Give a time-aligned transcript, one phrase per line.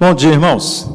[0.00, 0.88] Bom dia, irmãos.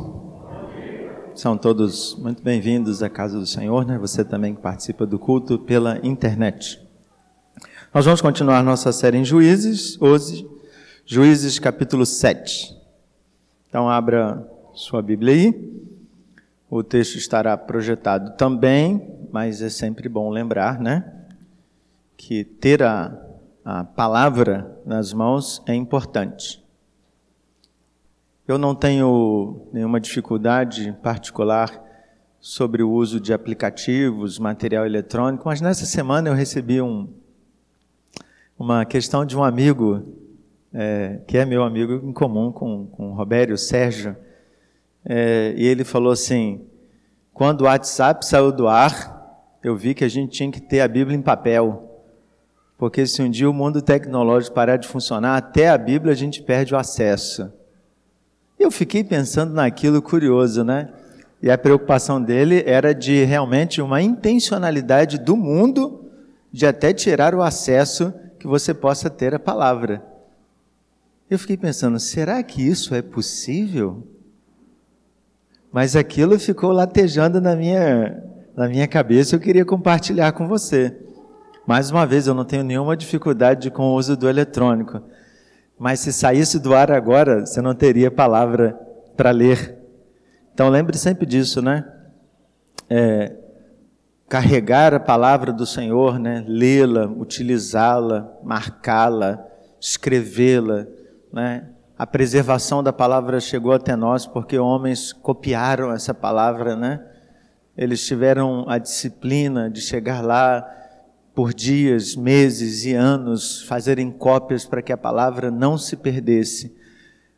[1.35, 3.99] São todos muito bem-vindos à casa do Senhor, né?
[3.99, 6.81] Você também que participa do culto pela internet.
[7.93, 10.49] Nós vamos continuar nossa série em Juízes, hoje,
[11.05, 12.75] Juízes capítulo 7.
[13.69, 15.71] Então, abra sua Bíblia aí.
[16.67, 21.27] O texto estará projetado também, mas é sempre bom lembrar, né?
[22.17, 23.15] Que ter a,
[23.63, 26.64] a palavra nas mãos é importante.
[28.47, 31.83] Eu não tenho nenhuma dificuldade particular
[32.39, 37.07] sobre o uso de aplicativos, material eletrônico, mas nessa semana eu recebi um,
[38.57, 40.13] uma questão de um amigo,
[40.71, 44.15] é, que é meu amigo em comum com, com o Robério Sérgio,
[45.03, 46.67] é, e ele falou assim:
[47.33, 50.87] quando o WhatsApp saiu do ar, eu vi que a gente tinha que ter a
[50.87, 52.03] Bíblia em papel.
[52.77, 56.43] Porque se um dia o mundo tecnológico parar de funcionar, até a Bíblia a gente
[56.43, 57.51] perde o acesso.
[58.59, 60.89] Eu fiquei pensando naquilo curioso, né?
[61.41, 66.09] E a preocupação dele era de realmente uma intencionalidade do mundo
[66.51, 70.03] de até tirar o acesso que você possa ter à palavra.
[71.29, 74.07] Eu fiquei pensando, será que isso é possível?
[75.71, 78.23] Mas aquilo ficou latejando na minha,
[78.55, 80.95] na minha cabeça, eu queria compartilhar com você.
[81.67, 85.01] Mais uma vez, eu não tenho nenhuma dificuldade com o uso do eletrônico.
[85.77, 88.79] Mas se saísse do ar agora, você não teria palavra
[89.15, 89.77] para ler.
[90.53, 91.85] Então lembre sempre disso, né?
[92.89, 93.35] É,
[94.29, 96.43] carregar a palavra do Senhor, né?
[96.47, 99.45] Lê-la, utilizá-la, marcá-la,
[99.79, 100.87] escrevê-la,
[101.31, 101.69] né?
[101.97, 107.05] A preservação da palavra chegou até nós porque homens copiaram essa palavra, né?
[107.77, 110.65] Eles tiveram a disciplina de chegar lá
[111.35, 116.73] por dias, meses e anos fazerem cópias para que a palavra não se perdesse.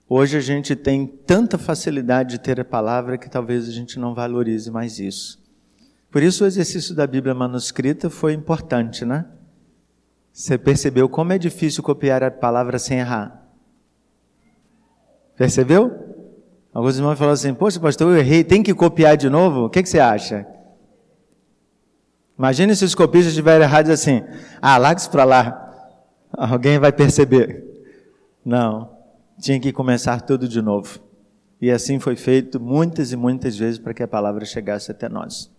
[0.07, 4.13] Hoje a gente tem tanta facilidade de ter a palavra que talvez a gente não
[4.13, 5.43] valorize mais isso.
[6.11, 9.25] Por isso o exercício da Bíblia manuscrita foi importante, né?
[10.31, 13.49] Você percebeu como é difícil copiar a palavra sem errar?
[15.35, 15.91] Percebeu?
[16.71, 19.65] Alguns irmãos falaram assim: Poxa, pastor, eu errei, tem que copiar de novo?
[19.65, 20.45] O que, que você acha?
[22.37, 24.23] Imagine se os copistas estiverem errados assim,
[24.61, 25.89] ah, larga isso para lá,
[26.31, 27.65] alguém vai perceber.
[28.45, 28.89] Não,
[29.39, 30.99] tinha que começar tudo de novo.
[31.59, 35.51] E assim foi feito muitas e muitas vezes para que a palavra chegasse até nós.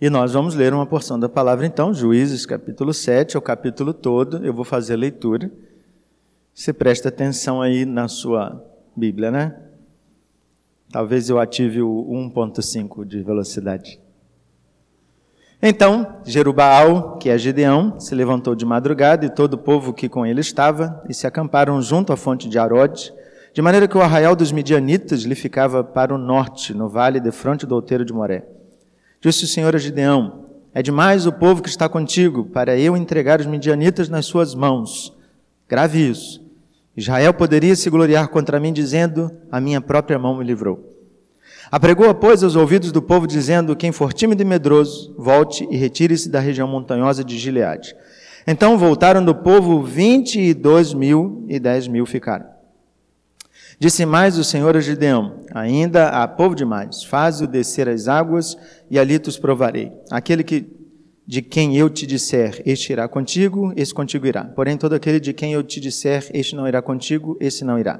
[0.00, 3.94] E nós vamos ler uma porção da palavra então, Juízes capítulo 7, é o capítulo
[3.94, 5.48] todo, eu vou fazer a leitura.
[6.52, 8.60] Você presta atenção aí na sua
[8.96, 9.56] Bíblia, né?
[10.90, 14.00] Talvez eu ative o 1.5 de velocidade.
[15.64, 20.26] Então, Jerubaal, que é Gideão, se levantou de madrugada e todo o povo que com
[20.26, 23.14] ele estava, e se acamparam junto à fonte de Arode,
[23.54, 27.30] de maneira que o arraial dos midianitas lhe ficava para o norte, no vale de
[27.30, 28.44] fronte do outeiro de Moré.
[29.20, 33.38] Disse o Senhor a Gideão: É demais o povo que está contigo, para eu entregar
[33.38, 35.16] os midianitas nas suas mãos.
[35.68, 36.42] Grave isso.
[36.96, 40.91] Israel poderia se gloriar contra mim, dizendo: A minha própria mão me livrou.
[41.72, 46.28] Apregou, pois, aos ouvidos do povo, dizendo: Quem for tímido e medroso, volte e retire-se
[46.28, 47.96] da região montanhosa de Gileade.
[48.46, 52.44] Então voltaram do povo vinte e dois mil e dez mil ficaram.
[53.78, 58.54] Disse mais o Senhor a Gideão: Ainda há povo demais, faze-o descer as águas
[58.90, 59.90] e ali os provarei.
[60.10, 60.66] Aquele que
[61.26, 64.44] de quem eu te disser, este irá contigo, esse contigo irá.
[64.44, 67.98] Porém, todo aquele de quem eu te disser, este não irá contigo, esse não irá.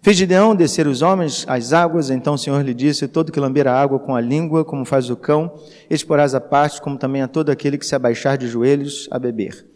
[0.00, 3.66] Fez Gideão descer os homens às águas, então o Senhor lhe disse: Todo que lamber
[3.66, 5.52] a água com a língua, como faz o cão,
[5.90, 9.66] exporás a parte, como também a todo aquele que se abaixar de joelhos a beber.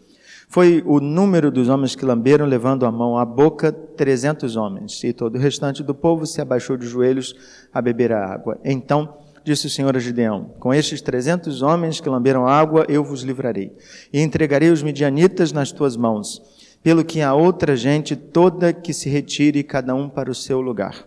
[0.47, 5.11] Foi o número dos homens que lamberam, levando a mão à boca, trezentos homens, e
[5.11, 7.35] todo o restante do povo se abaixou de joelhos
[7.73, 8.57] a beber a água.
[8.63, 13.23] Então disse o Senhor a Gideão: Com estes trezentos homens que lamberam água, eu vos
[13.23, 13.75] livrarei,
[14.13, 16.41] e entregarei os midianitas nas tuas mãos
[16.83, 21.05] pelo que a outra gente toda que se retire, cada um para o seu lugar.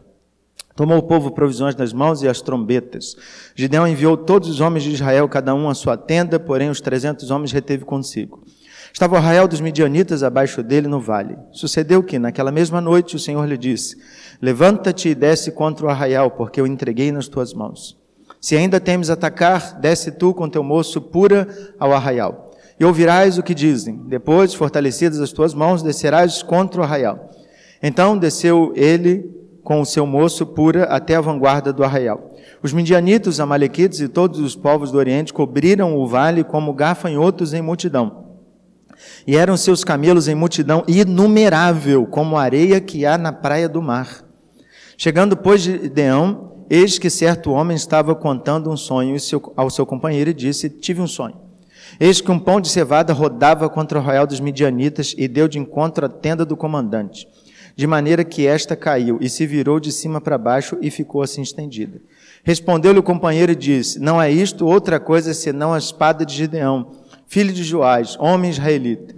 [0.74, 3.14] Tomou o povo provisões das mãos e as trombetas.
[3.54, 7.30] Gideão enviou todos os homens de Israel, cada um à sua tenda, porém os trezentos
[7.30, 8.42] homens reteve consigo.
[8.92, 11.36] Estava o arraial dos midianitas abaixo dele no vale.
[11.52, 13.96] Sucedeu que, naquela mesma noite, o Senhor lhe disse:
[14.40, 17.98] Levanta-te e desce contra o arraial, porque eu entreguei nas tuas mãos.
[18.40, 21.46] Se ainda temes atacar, desce tu com teu moço pura
[21.78, 22.45] ao arraial
[22.78, 23.96] e ouvirás o que dizem.
[24.06, 27.30] Depois, fortalecidas as tuas mãos, descerás contra o arraial.
[27.82, 29.30] Então desceu ele
[29.62, 32.32] com o seu moço pura até a vanguarda do arraial.
[32.62, 37.52] Os midianitos, os amalequites e todos os povos do Oriente cobriram o vale como gafanhotos
[37.52, 38.26] em multidão.
[39.26, 43.82] E eram seus camelos em multidão inumerável, como a areia que há na praia do
[43.82, 44.24] mar.
[44.96, 49.16] Chegando, pois, Gideão, eis que certo homem estava contando um sonho
[49.56, 51.45] ao seu companheiro e disse: Tive um sonho.
[51.98, 55.58] Eis que um pão de cevada rodava contra o arraial dos midianitas e deu de
[55.58, 57.26] encontro à tenda do comandante,
[57.74, 61.40] de maneira que esta caiu e se virou de cima para baixo e ficou assim
[61.40, 62.00] estendida.
[62.44, 66.92] Respondeu-lhe o companheiro e disse: Não é isto outra coisa senão a espada de Gideão,
[67.26, 69.14] filho de Joás, homem israelita.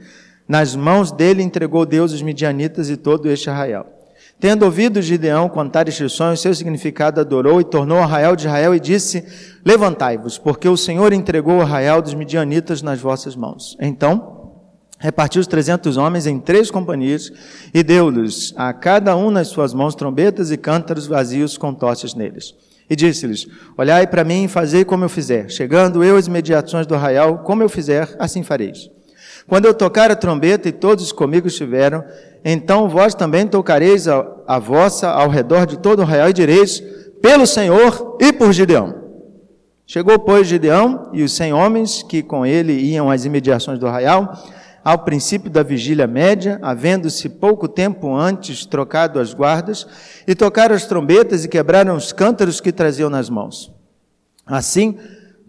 [0.47, 3.98] Nas mãos dele entregou Deus os midianitas e todo este arraial.
[4.41, 8.79] Tendo ouvido Gideão contar este sonho, seu significado adorou e tornou arraial de Israel e
[8.79, 9.25] disse:
[9.65, 13.77] Levantai-vos, porque o Senhor entregou o arraial dos midianitas nas vossas mãos.
[13.81, 14.53] Então,
[15.01, 17.33] repartiu os trezentos homens em três companhias
[17.75, 22.55] e deu-lhes a cada um nas suas mãos trombetas e cântaros vazios com tochas neles.
[22.89, 25.51] E disse-lhes: Olhai para mim e fazei como eu fizer.
[25.51, 28.89] Chegando eu às mediações do arraial, como eu fizer, assim fareis.
[29.49, 32.05] Quando eu tocar a trombeta e todos comigo estiveram,
[32.45, 36.81] então vós também tocareis a, a vossa ao redor de todo o arraial e direis,
[37.23, 38.95] pelo Senhor e por Gideão.
[39.87, 44.35] Chegou, pois, Gideão e os cem homens que com ele iam às imediações do arraial,
[44.85, 49.87] ao princípio da vigília média, havendo-se pouco tempo antes trocado as guardas,
[50.27, 53.73] e tocaram as trombetas e quebraram os cântaros que traziam nas mãos.
[54.47, 54.99] Assim,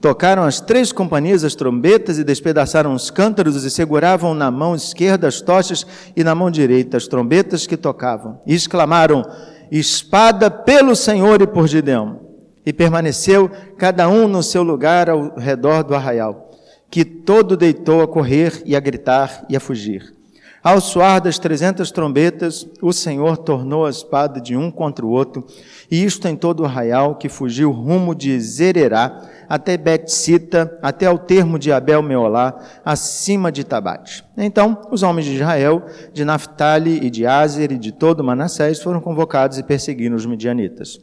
[0.02, 5.28] Tocaram as três companhias as trombetas e despedaçaram os cântaros e seguravam na mão esquerda
[5.28, 5.86] as tochas
[6.16, 8.40] e na mão direita as trombetas que tocavam.
[8.48, 9.26] E exclamaram:
[9.70, 12.22] Espada pelo Senhor e por Gideão.
[12.66, 16.50] E permaneceu cada um no seu lugar ao redor do arraial,
[16.90, 20.14] que todo deitou a correr e a gritar e a fugir.
[20.62, 25.46] Ao soar das trezentas trombetas, o Senhor tornou a espada de um contra o outro,
[25.90, 31.18] e isto em todo o arraial que fugiu rumo de Zererá até Bet-Sita, até ao
[31.18, 34.24] termo de Abel-Meolá, acima de Tabate.
[34.38, 39.02] Então, os homens de Israel, de Naphtali e de Azer e de todo Manassés foram
[39.02, 41.00] convocados e perseguiram os midianitas.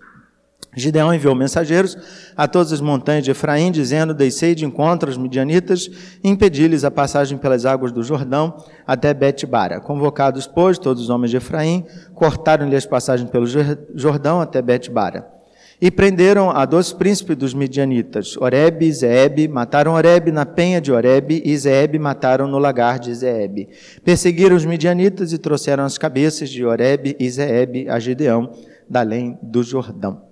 [0.79, 1.97] Gideão enviou mensageiros
[2.37, 5.89] a todas as montanhas de Efraim, dizendo: Descei de encontro aos midianitas
[6.23, 9.81] e impedi-lhes a passagem pelas águas do Jordão até Bet-Bara.
[9.81, 13.47] Convocados, pois, todos os homens de Efraim, cortaram-lhe as passagens pelo
[13.95, 15.36] Jordão até Bet-Bara.
[15.79, 20.91] E prenderam a dois príncipes dos midianitas, Oreb e Zeeb, mataram Oreb na penha de
[20.91, 23.69] Oreb e Zeeb mataram no lagar de Zeeb.
[24.03, 28.51] Perseguiram os midianitas e trouxeram as cabeças de Oreb e Zeeb a Gideão,
[28.89, 30.23] da além do Jordão.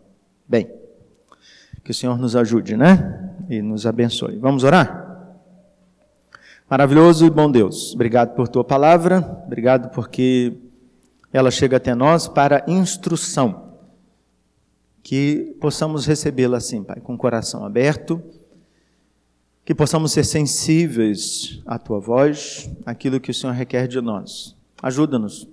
[0.49, 0.71] Bem,
[1.85, 3.31] que o Senhor nos ajude, né?
[3.51, 4.39] E nos abençoe.
[4.39, 5.03] Vamos orar?
[6.71, 10.57] Maravilhoso e bom Deus, obrigado por tua palavra, obrigado porque
[11.31, 13.64] ela chega até nós para instrução
[15.05, 18.23] que possamos recebê-la assim, Pai, com o coração aberto,
[19.63, 24.57] que possamos ser sensíveis à tua voz, aquilo que o Senhor requer de nós.
[24.83, 25.47] Ajuda-nos.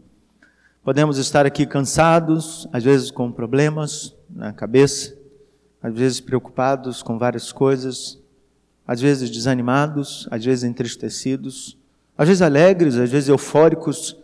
[0.84, 5.16] Podemos estar aqui cansados, às vezes com problemas na cabeça,
[5.84, 8.18] às vezes preocupados com várias coisas,
[8.88, 11.78] às vezes desanimados, às vezes entristecidos,
[12.18, 14.18] às vezes alegres, às vezes eufóricos,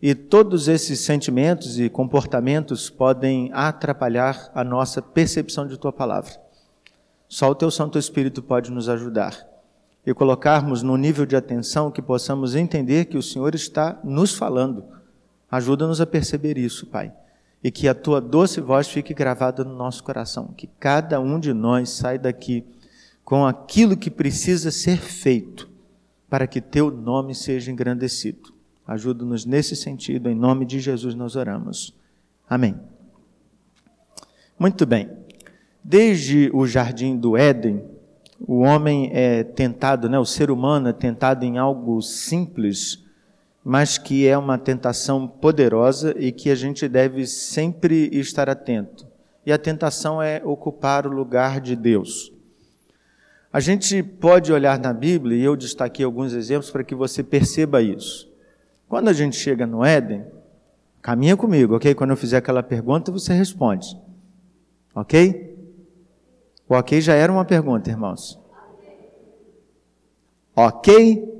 [0.00, 6.32] e todos esses sentimentos e comportamentos podem atrapalhar a nossa percepção de tua palavra.
[7.28, 9.46] Só o teu Santo Espírito pode nos ajudar
[10.06, 14.84] e colocarmos no nível de atenção que possamos entender que o Senhor está nos falando.
[15.50, 17.12] Ajuda-nos a perceber isso, Pai.
[17.64, 20.54] E que a tua doce voz fique gravada no nosso coração.
[20.56, 22.64] Que cada um de nós saia daqui
[23.24, 25.68] com aquilo que precisa ser feito
[26.28, 28.55] para que teu nome seja engrandecido.
[28.86, 31.94] Ajuda-nos nesse sentido, em nome de Jesus nós oramos.
[32.48, 32.78] Amém.
[34.58, 35.10] Muito bem.
[35.82, 37.84] Desde o jardim do Éden,
[38.40, 43.04] o homem é tentado, né, o ser humano é tentado em algo simples,
[43.64, 49.06] mas que é uma tentação poderosa e que a gente deve sempre estar atento.
[49.44, 52.32] E a tentação é ocupar o lugar de Deus.
[53.52, 57.80] A gente pode olhar na Bíblia, e eu destaquei alguns exemplos para que você perceba
[57.80, 58.25] isso.
[58.88, 60.24] Quando a gente chega no Éden,
[61.02, 61.94] caminha comigo, ok?
[61.94, 63.96] Quando eu fizer aquela pergunta, você responde.
[64.94, 65.56] Ok?
[66.68, 68.38] O ok já era uma pergunta, irmãos.
[70.54, 71.36] Ok?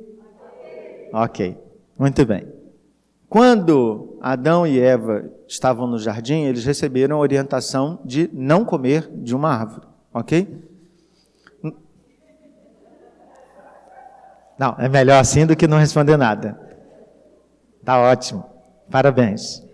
[1.13, 1.57] Ok.
[1.99, 2.47] Muito bem.
[3.29, 9.35] Quando Adão e Eva estavam no jardim, eles receberam a orientação de não comer de
[9.35, 9.87] uma árvore.
[10.13, 10.65] Ok?
[14.59, 16.66] Não, é melhor assim do que não responder nada.
[17.87, 18.45] Tá ótimo.
[18.91, 19.65] Parabéns.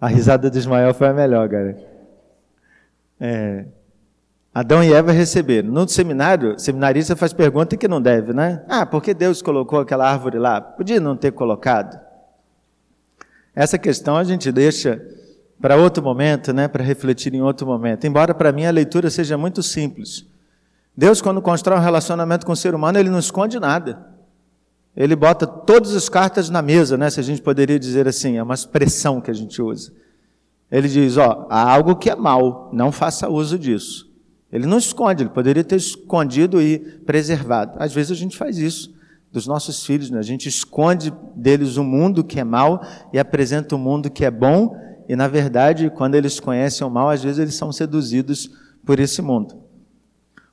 [0.00, 1.76] A risada do Ismael foi a melhor, cara.
[3.20, 3.64] É,
[4.54, 5.68] Adão e Eva receberam.
[5.68, 8.64] No seminário, seminarista faz pergunta que não deve, né?
[8.68, 10.60] Ah, por que Deus colocou aquela árvore lá?
[10.60, 11.98] Podia não ter colocado.
[13.52, 15.02] Essa questão a gente deixa
[15.60, 18.06] para outro momento, né, para refletir em outro momento.
[18.06, 20.24] Embora para mim a leitura seja muito simples.
[20.96, 24.17] Deus, quando constrói um relacionamento com o ser humano, ele não esconde nada.
[24.98, 28.42] Ele bota todas as cartas na mesa, né, se a gente poderia dizer assim, é
[28.42, 29.92] uma expressão que a gente usa.
[30.68, 34.10] Ele diz: ó, há algo que é mal, não faça uso disso.
[34.50, 37.76] Ele não esconde, ele poderia ter escondido e preservado.
[37.78, 38.92] Às vezes a gente faz isso
[39.30, 40.18] dos nossos filhos, né?
[40.18, 44.30] a gente esconde deles o mundo que é mal e apresenta o mundo que é
[44.32, 44.74] bom,
[45.08, 48.50] e na verdade, quando eles conhecem o mal, às vezes eles são seduzidos
[48.84, 49.62] por esse mundo.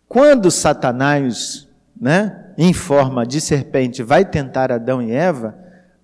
[0.07, 1.67] Quando Satanás,
[2.05, 5.57] né, em forma de serpente, vai tentar Adão e Eva,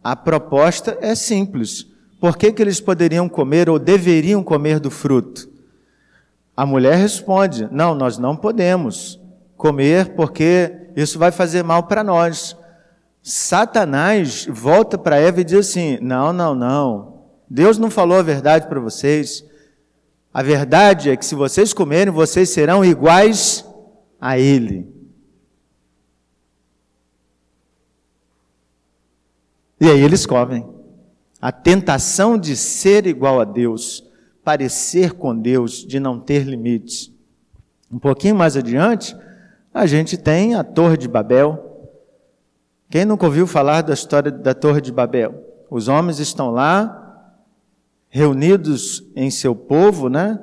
[0.03, 1.85] a proposta é simples.
[2.19, 5.47] Por que, que eles poderiam comer ou deveriam comer do fruto?
[6.57, 9.21] A mulher responde: Não, nós não podemos
[9.55, 12.57] comer porque isso vai fazer mal para nós.
[13.21, 17.25] Satanás volta para Eva e diz assim: Não, não, não.
[17.47, 19.45] Deus não falou a verdade para vocês.
[20.33, 23.63] A verdade é que se vocês comerem, vocês serão iguais
[24.19, 25.00] a Ele.
[29.81, 30.63] E aí eles comem.
[31.41, 34.07] A tentação de ser igual a Deus,
[34.43, 37.11] parecer com Deus, de não ter limites.
[37.91, 39.17] Um pouquinho mais adiante,
[39.73, 41.89] a gente tem a Torre de Babel.
[42.91, 45.43] Quem nunca ouviu falar da história da Torre de Babel?
[45.67, 47.33] Os homens estão lá,
[48.07, 50.39] reunidos em seu povo, né?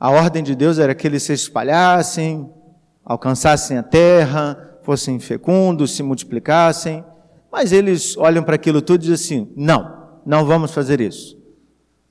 [0.00, 2.50] A ordem de Deus era que eles se espalhassem,
[3.04, 7.04] alcançassem a terra, fossem fecundos, se multiplicassem.
[7.54, 11.38] Mas eles olham para aquilo tudo e dizem assim: não, não vamos fazer isso.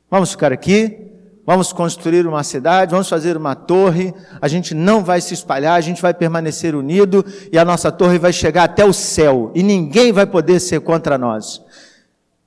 [0.10, 1.12] Vamos ficar aqui,
[1.46, 5.82] vamos construir uma cidade, vamos fazer uma torre, a gente não vai se espalhar, a
[5.82, 10.14] gente vai permanecer unido e a nossa torre vai chegar até o céu e ninguém
[10.14, 11.62] vai poder ser contra nós.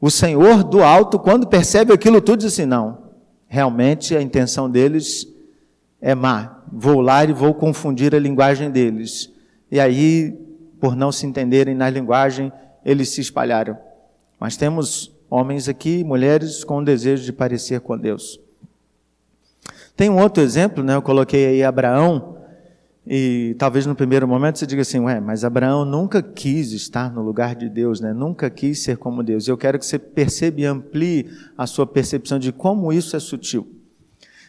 [0.00, 2.96] O Senhor do alto, quando percebe aquilo tudo, diz assim: não,
[3.46, 5.28] realmente a intenção deles
[6.00, 6.62] é má.
[6.72, 9.30] Vou lá e vou confundir a linguagem deles.
[9.70, 10.32] E aí,
[10.80, 12.50] por não se entenderem na linguagem,
[12.86, 13.76] eles se espalharam.
[14.38, 18.38] Mas temos homens aqui, mulheres com o desejo de parecer com Deus.
[19.96, 20.94] Tem um outro exemplo, né?
[20.94, 22.36] Eu coloquei aí Abraão,
[23.04, 27.22] e talvez no primeiro momento você diga assim, ué, mas Abraão nunca quis estar no
[27.22, 28.12] lugar de Deus, né?
[28.12, 29.48] Nunca quis ser como Deus.
[29.48, 31.28] Eu quero que você perceba e amplie
[31.58, 33.66] a sua percepção de como isso é sutil.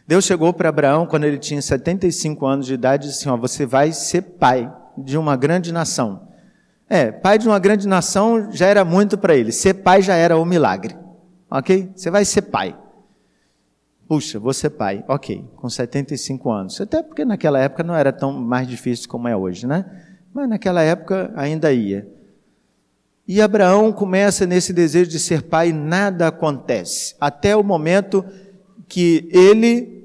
[0.05, 3.37] Deus chegou para Abraão quando ele tinha 75 anos de idade e disse assim, ó,
[3.37, 6.27] você vai ser pai de uma grande nação.
[6.89, 9.51] É, pai de uma grande nação já era muito para ele.
[9.51, 10.95] Ser pai já era o um milagre.
[11.49, 11.91] Ok?
[11.95, 12.77] Você vai ser pai.
[14.07, 15.03] Puxa, vou ser pai.
[15.07, 16.79] Ok, com 75 anos.
[16.79, 19.85] Até porque naquela época não era tão mais difícil como é hoje, né?
[20.33, 22.07] Mas naquela época ainda ia.
[23.27, 27.15] E Abraão começa nesse desejo de ser pai nada acontece.
[27.19, 28.23] Até o momento
[28.87, 29.96] que ele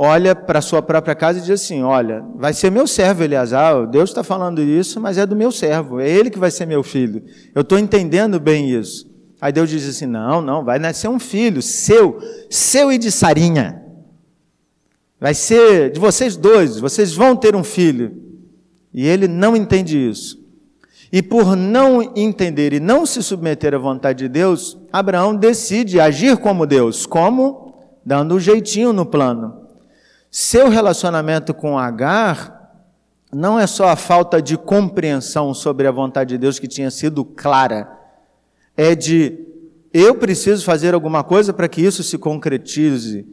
[0.00, 3.84] olha para a sua própria casa e diz assim: Olha, vai ser meu servo, Eleazar.
[3.88, 5.98] Deus está falando isso, mas é do meu servo.
[5.98, 7.24] É ele que vai ser meu filho.
[7.52, 9.10] Eu estou entendendo bem isso.
[9.40, 13.82] Aí Deus diz assim: Não, não, vai nascer um filho seu, seu e de Sarinha.
[15.20, 18.22] Vai ser de vocês dois, vocês vão ter um filho.
[18.94, 20.38] E ele não entende isso.
[21.10, 26.36] E por não entender e não se submeter à vontade de Deus, Abraão decide agir
[26.36, 27.04] como Deus.
[27.04, 27.74] Como?
[28.04, 29.67] Dando um jeitinho no plano.
[30.30, 32.58] Seu relacionamento com Agar
[33.32, 37.24] não é só a falta de compreensão sobre a vontade de Deus que tinha sido
[37.24, 37.90] clara,
[38.76, 39.46] é de
[39.92, 43.26] eu preciso fazer alguma coisa para que isso se concretize.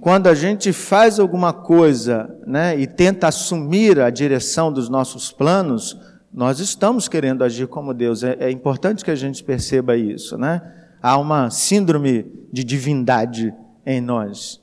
[0.00, 5.98] Quando a gente faz alguma coisa né, e tenta assumir a direção dos nossos planos,
[6.32, 8.22] nós estamos querendo agir como Deus.
[8.22, 10.36] É, é importante que a gente perceba isso.
[10.36, 10.60] Né?
[11.02, 13.54] Há uma síndrome de divindade
[13.86, 14.60] em nós.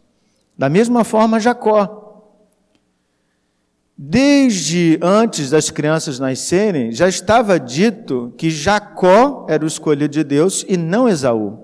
[0.58, 2.00] Da mesma forma, Jacó.
[3.98, 10.66] Desde antes das crianças nascerem, já estava dito que Jacó era o escolhido de Deus
[10.68, 11.60] e não Esaú.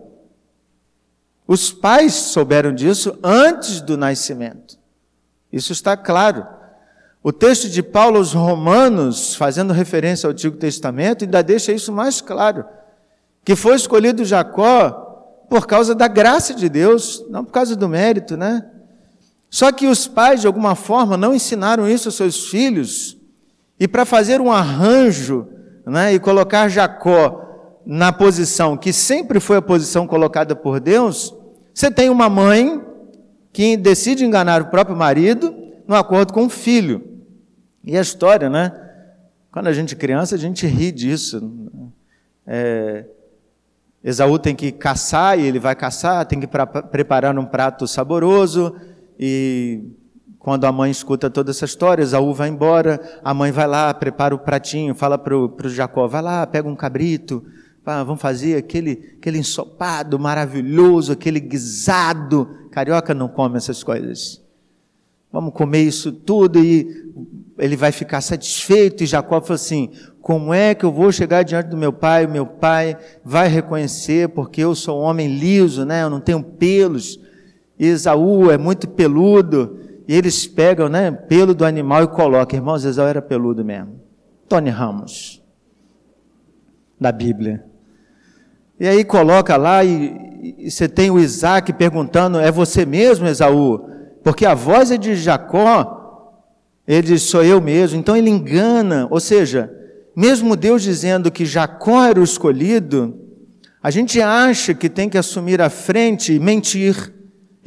[1.48, 4.78] Os pais souberam disso antes do nascimento.
[5.52, 6.46] Isso está claro.
[7.24, 12.22] O texto de Paulo aos Romanos, fazendo referência ao Antigo Testamento, ainda deixa isso mais
[12.22, 12.64] claro.
[13.44, 18.38] Que foi escolhido Jacó por causa da graça de Deus, não por causa do mérito,
[18.38, 18.64] né?
[19.50, 23.18] Só que os pais, de alguma forma, não ensinaram isso aos seus filhos,
[23.80, 25.48] e para fazer um arranjo
[25.86, 27.46] né, e colocar Jacó
[27.86, 31.34] na posição que sempre foi a posição colocada por Deus,
[31.74, 32.84] você tem uma mãe
[33.52, 35.56] que decide enganar o próprio marido
[35.88, 37.04] no acordo com o filho.
[37.84, 38.72] E a história, né?
[39.52, 41.52] Quando a gente é criança, a gente ri disso.
[42.46, 43.06] É,
[44.04, 48.76] Esaú tem que caçar e ele vai caçar, tem que pra, preparar um prato saboroso
[49.20, 49.84] e
[50.40, 54.34] quando a mãe escuta toda essa história, Esaú vai embora, a mãe vai lá, prepara
[54.34, 57.44] o pratinho, fala para o Jacó, vai lá, pega um cabrito,
[57.84, 62.48] vamos fazer aquele, aquele ensopado maravilhoso, aquele guisado.
[62.72, 64.42] Carioca não come essas coisas.
[65.32, 67.12] Vamos comer isso tudo e
[67.58, 69.04] ele vai ficar satisfeito.
[69.04, 72.26] E Jacó falou assim: como é que eu vou chegar diante do meu pai?
[72.26, 76.04] O meu pai vai reconhecer, porque eu sou um homem liso, né?
[76.04, 77.20] eu não tenho pelos.
[77.80, 79.80] E Esaú é muito peludo.
[80.08, 82.60] E eles pegam né, pelo do animal e colocam.
[82.60, 84.02] Irmãos, Esaú era peludo mesmo.
[84.50, 85.42] Tony Ramos,
[87.00, 87.64] da Bíblia.
[88.80, 93.88] E aí coloca lá e, e você tem o Isaac perguntando: é você mesmo, Esaú?
[94.24, 96.34] Porque a voz é de Jacó.
[96.88, 98.00] Ele diz: sou eu mesmo.
[98.00, 99.08] Então ele engana.
[99.12, 99.72] Ou seja,
[100.16, 103.18] mesmo Deus dizendo que Jacó era o escolhido,
[103.82, 107.14] a gente acha que tem que assumir a frente e mentir,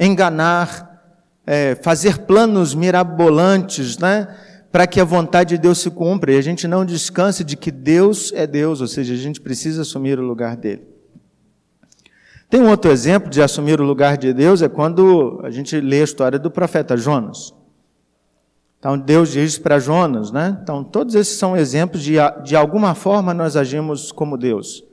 [0.05, 4.27] enganar, é, fazer planos mirabolantes, né?
[4.71, 7.71] Para que a vontade de Deus se cumpra e a gente não descanse de que
[7.71, 10.87] Deus é Deus, ou seja, a gente precisa assumir o lugar dele.
[12.49, 16.01] Tem um outro exemplo de assumir o lugar de Deus, é quando a gente lê
[16.01, 17.53] a história do profeta Jonas.
[18.77, 20.59] Então Deus diz para Jonas, né?
[20.61, 24.83] Então todos esses são exemplos de, de alguma forma nós agimos como Deus.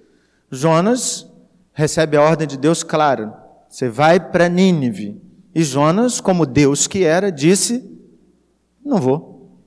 [0.50, 1.29] Jonas
[1.73, 3.39] recebe a ordem de Deus clara:
[3.71, 5.23] você vai para Nínive.
[5.55, 7.89] E Jonas, como Deus que era, disse:
[8.85, 9.62] não vou.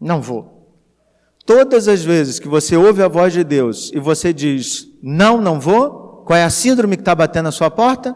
[0.00, 0.76] Não vou.
[1.46, 5.60] Todas as vezes que você ouve a voz de Deus e você diz: não, não
[5.60, 8.14] vou, qual é a síndrome que está batendo na sua porta?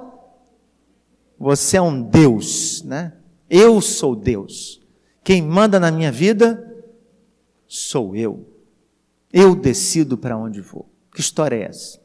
[1.39, 3.15] Você é um Deus, né?
[3.49, 4.81] Eu sou Deus.
[5.23, 6.85] Quem manda na minha vida
[7.69, 8.49] sou eu.
[9.33, 10.89] Eu decido para onde vou.
[11.15, 12.02] Que história é essa?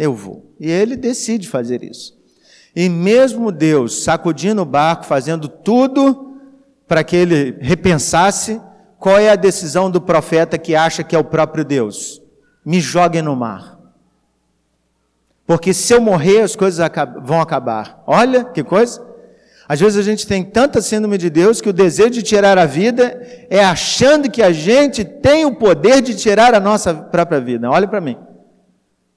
[0.00, 0.50] Eu vou.
[0.58, 2.18] E ele decide fazer isso.
[2.74, 6.38] E mesmo Deus sacudindo o barco, fazendo tudo
[6.88, 8.58] para que ele repensasse,
[8.98, 12.22] qual é a decisão do profeta que acha que é o próprio Deus?
[12.64, 13.78] Me joguem no mar.
[15.46, 16.90] Porque se eu morrer, as coisas
[17.22, 18.02] vão acabar.
[18.06, 19.06] Olha que coisa.
[19.68, 22.64] Às vezes a gente tem tanta síndrome de Deus que o desejo de tirar a
[22.64, 27.70] vida é achando que a gente tem o poder de tirar a nossa própria vida.
[27.70, 28.16] Olha para mim.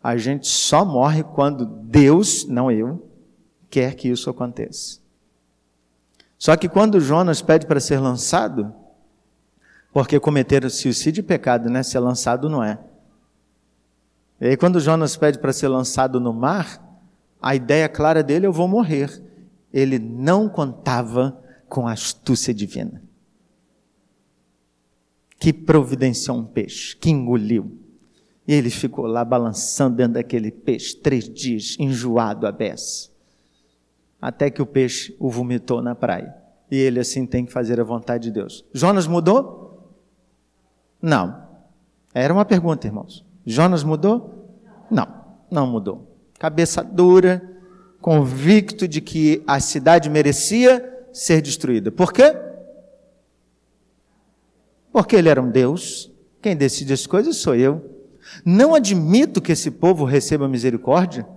[0.04, 3.08] A gente só morre quando Deus, não eu,
[3.70, 5.00] quer que isso aconteça.
[6.38, 8.74] Só que quando Jonas pede para ser lançado,
[9.94, 11.82] porque cometer suicídio e pecado, né?
[11.82, 12.78] Ser lançado não é.
[14.42, 16.84] E aí quando Jonas pede para ser lançado no mar,
[17.42, 19.24] a ideia clara dele é eu vou morrer
[19.74, 23.02] ele não contava com a astúcia divina.
[25.40, 27.80] Que providenciou um peixe, que engoliu.
[28.48, 33.10] E ele ficou lá balançando dentro daquele peixe três dias, enjoado a beça.
[34.22, 36.36] Até que o peixe o vomitou na praia.
[36.70, 38.66] E ele assim tem que fazer a vontade de Deus.
[38.74, 39.94] Jonas mudou?
[41.02, 41.48] Não.
[42.14, 43.26] Era uma pergunta, irmãos.
[43.46, 44.58] Jonas mudou?
[44.90, 45.08] Não,
[45.50, 46.08] não mudou.
[46.40, 47.42] Cabeça dura,
[48.02, 51.92] convicto de que a cidade merecia ser destruída.
[51.92, 52.36] Por quê?
[54.92, 56.12] Porque ele era um Deus.
[56.42, 58.03] Quem decide as coisas sou eu.
[58.46, 61.28] Não admito que esse povo receba misericórdia.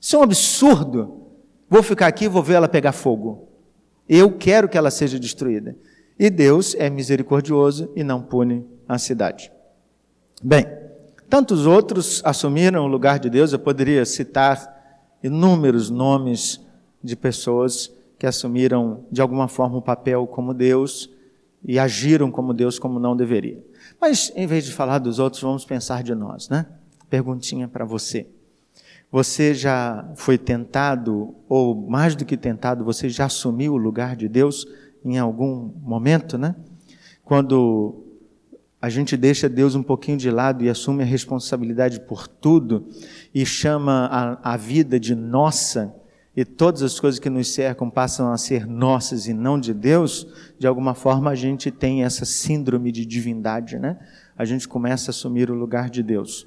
[0.00, 1.22] Isso é um absurdo.
[1.68, 3.48] Vou ficar aqui e vou ver ela pegar fogo.
[4.08, 5.76] Eu quero que ela seja destruída.
[6.18, 9.52] E Deus é misericordioso e não pune a cidade.
[10.42, 10.66] Bem,
[11.28, 14.74] tantos outros assumiram o lugar de Deus, eu poderia citar
[15.22, 16.60] inúmeros nomes
[17.02, 21.10] de pessoas que assumiram de alguma forma o papel como Deus
[21.64, 23.62] e agiram como Deus como não deveria.
[24.00, 26.66] Mas em vez de falar dos outros, vamos pensar de nós, né?
[27.08, 28.26] Perguntinha para você.
[29.10, 34.28] Você já foi tentado, ou mais do que tentado, você já assumiu o lugar de
[34.28, 34.66] Deus
[35.04, 36.54] em algum momento, né?
[37.24, 38.04] Quando
[38.80, 42.86] a gente deixa Deus um pouquinho de lado e assume a responsabilidade por tudo
[43.34, 45.94] e chama a, a vida de nossa,
[46.36, 50.26] e todas as coisas que nos cercam passam a ser nossas e não de Deus,
[50.58, 53.96] de alguma forma a gente tem essa síndrome de divindade, né?
[54.36, 56.46] A gente começa a assumir o lugar de Deus.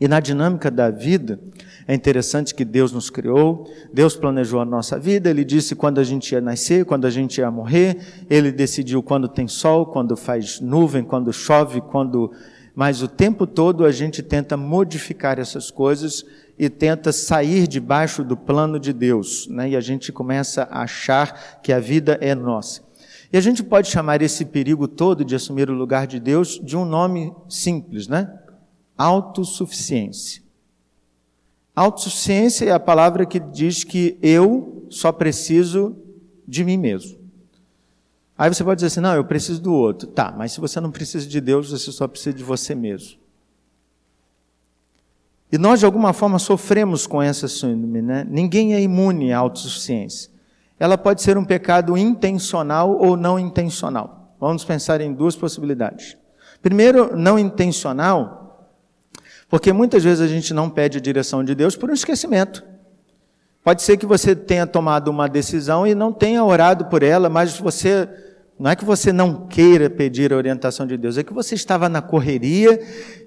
[0.00, 1.38] E na dinâmica da vida,
[1.86, 6.04] é interessante que Deus nos criou, Deus planejou a nossa vida, Ele disse quando a
[6.04, 10.58] gente ia nascer, quando a gente ia morrer, Ele decidiu quando tem sol, quando faz
[10.60, 12.30] nuvem, quando chove, quando.
[12.74, 16.24] Mas o tempo todo a gente tenta modificar essas coisas
[16.58, 19.70] e tenta sair debaixo do plano de Deus, né?
[19.70, 22.82] e a gente começa a achar que a vida é nossa.
[23.32, 26.76] E a gente pode chamar esse perigo todo de assumir o lugar de Deus de
[26.76, 28.32] um nome simples, né?
[28.96, 30.42] autossuficiência.
[31.74, 35.94] Autossuficiência é a palavra que diz que eu só preciso
[36.48, 37.18] de mim mesmo.
[38.38, 40.08] Aí você pode dizer assim: não, eu preciso do outro.
[40.08, 43.18] Tá, mas se você não precisa de Deus, você só precisa de você mesmo.
[45.50, 48.02] E nós, de alguma forma, sofremos com essa síndrome.
[48.02, 48.26] Né?
[48.28, 50.30] Ninguém é imune à autossuficiência.
[50.78, 54.34] Ela pode ser um pecado intencional ou não intencional.
[54.38, 56.16] Vamos pensar em duas possibilidades.
[56.60, 58.70] Primeiro, não intencional,
[59.48, 62.64] porque muitas vezes a gente não pede a direção de Deus por um esquecimento.
[63.62, 67.58] Pode ser que você tenha tomado uma decisão e não tenha orado por ela, mas
[67.58, 68.08] você
[68.58, 71.90] não é que você não queira pedir a orientação de Deus, é que você estava
[71.90, 72.80] na correria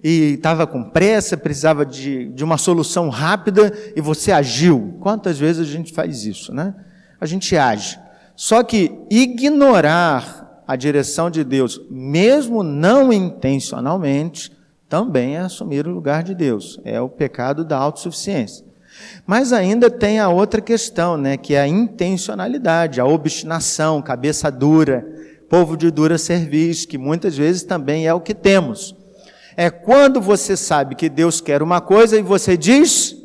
[0.03, 4.97] e estava com pressa, precisava de, de uma solução rápida e você agiu.
[4.99, 6.73] Quantas vezes a gente faz isso, né?
[7.21, 7.99] A gente age.
[8.35, 14.51] Só que ignorar a direção de Deus, mesmo não intencionalmente,
[14.87, 16.79] também é assumir o lugar de Deus.
[16.83, 18.65] É o pecado da autossuficiência.
[19.27, 25.18] Mas ainda tem a outra questão, né, que é a intencionalidade, a obstinação, cabeça dura,
[25.49, 28.95] povo de dura serviço, que muitas vezes também é o que temos.
[29.57, 33.17] É quando você sabe que Deus quer uma coisa e você diz,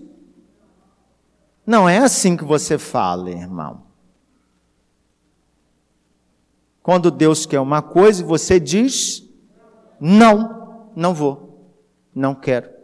[1.67, 3.85] não é assim que você fala, irmão.
[6.83, 9.23] Quando Deus quer uma coisa e você diz,
[10.01, 11.73] não, não vou,
[12.15, 12.75] não quero.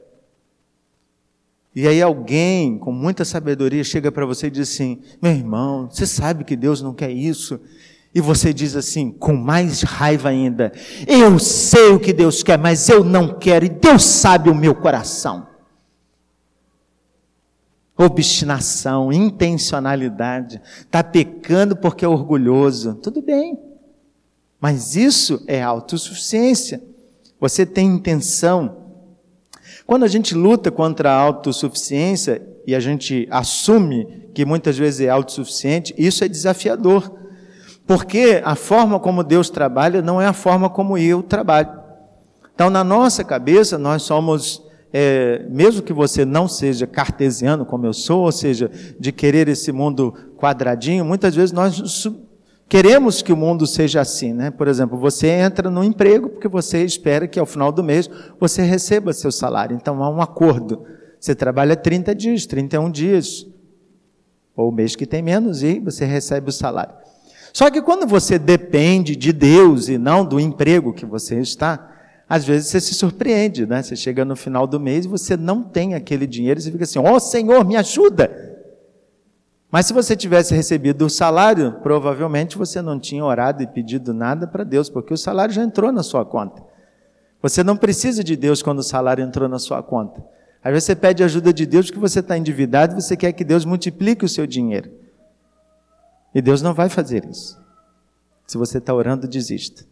[1.75, 6.07] E aí alguém com muita sabedoria chega para você e diz assim: meu irmão, você
[6.07, 7.61] sabe que Deus não quer isso.
[8.15, 10.73] E você diz assim, com mais raiva ainda:
[11.07, 14.75] eu sei o que Deus quer, mas eu não quero, e Deus sabe o meu
[14.75, 15.49] coração.
[17.97, 22.95] Obstinação, intencionalidade, está pecando porque é orgulhoso.
[22.95, 23.59] Tudo bem,
[24.59, 26.83] mas isso é autossuficiência.
[27.39, 28.81] Você tem intenção
[29.91, 35.09] quando a gente luta contra a autossuficiência e a gente assume que muitas vezes é
[35.09, 37.20] autossuficiente, isso é desafiador.
[37.87, 41.81] Porque a forma como Deus trabalha não é a forma como eu trabalho.
[42.55, 44.63] Então, na nossa cabeça, nós somos,
[44.93, 49.73] é, mesmo que você não seja cartesiano como eu sou, ou seja, de querer esse
[49.73, 51.81] mundo quadradinho, muitas vezes nós
[52.71, 54.49] Queremos que o mundo seja assim, né?
[54.49, 58.63] Por exemplo, você entra no emprego porque você espera que ao final do mês você
[58.63, 59.75] receba seu salário.
[59.75, 60.85] Então há um acordo.
[61.19, 63.45] Você trabalha 30 dias, 31 dias,
[64.55, 66.95] ou o mês que tem menos, e você recebe o salário.
[67.53, 71.91] Só que quando você depende de Deus e não do emprego que você está,
[72.29, 73.83] às vezes você se surpreende, né?
[73.83, 76.85] Você chega no final do mês e você não tem aquele dinheiro e você fica
[76.85, 78.51] assim: Ó oh, Senhor, me ajuda!
[79.71, 84.47] Mas se você tivesse recebido o salário, provavelmente você não tinha orado e pedido nada
[84.47, 86.63] para Deus, porque o salário já entrou na sua conta.
[87.41, 90.23] Você não precisa de Deus quando o salário entrou na sua conta.
[90.63, 93.65] Aí você pede ajuda de Deus porque você está endividado e você quer que Deus
[93.65, 94.91] multiplique o seu dinheiro.
[96.35, 97.61] E Deus não vai fazer isso.
[98.47, 99.85] Se você está orando, desista.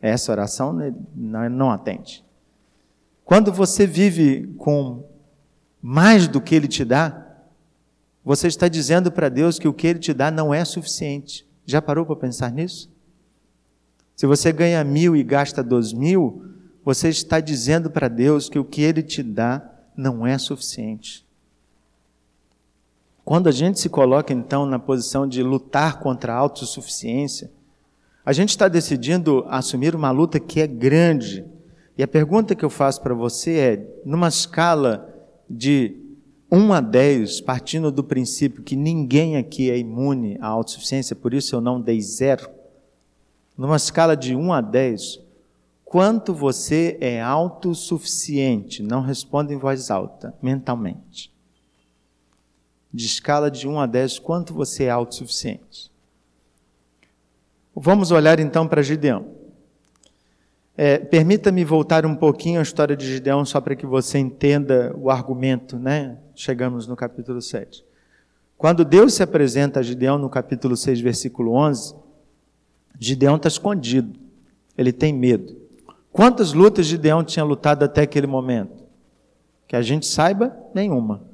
[0.00, 2.24] Essa oração né, não atende.
[3.24, 5.04] Quando você vive com
[5.82, 7.26] mais do que Ele te dá,
[8.24, 11.46] você está dizendo para Deus que o que Ele te dá não é suficiente.
[11.64, 12.90] Já parou para pensar nisso?
[14.14, 16.44] Se você ganha mil e gasta dois mil,
[16.84, 21.25] você está dizendo para Deus que o que Ele te dá não é suficiente.
[23.26, 27.50] Quando a gente se coloca então na posição de lutar contra a autossuficiência,
[28.24, 31.44] a gente está decidindo assumir uma luta que é grande.
[31.98, 35.12] E a pergunta que eu faço para você é: numa escala
[35.50, 35.96] de
[36.52, 41.56] 1 a 10, partindo do princípio que ninguém aqui é imune à autossuficiência, por isso
[41.56, 42.48] eu não dei zero,
[43.58, 45.20] numa escala de 1 a 10,
[45.84, 48.84] quanto você é autossuficiente?
[48.84, 51.34] Não responda em voz alta, mentalmente.
[52.96, 55.92] De escala de 1 a 10, quanto você é autossuficiente?
[57.74, 59.34] Vamos olhar então para Gideão.
[60.74, 65.10] É, Permita-me voltar um pouquinho à história de Gideão, só para que você entenda o
[65.10, 66.16] argumento, né?
[66.34, 67.84] Chegamos no capítulo 7.
[68.56, 71.94] Quando Deus se apresenta a Gideão no capítulo 6, versículo 11,
[72.98, 74.18] Gideão está escondido,
[74.74, 75.54] ele tem medo.
[76.10, 78.86] Quantas lutas Gideão tinha lutado até aquele momento?
[79.68, 81.25] Que a gente saiba, nenhuma.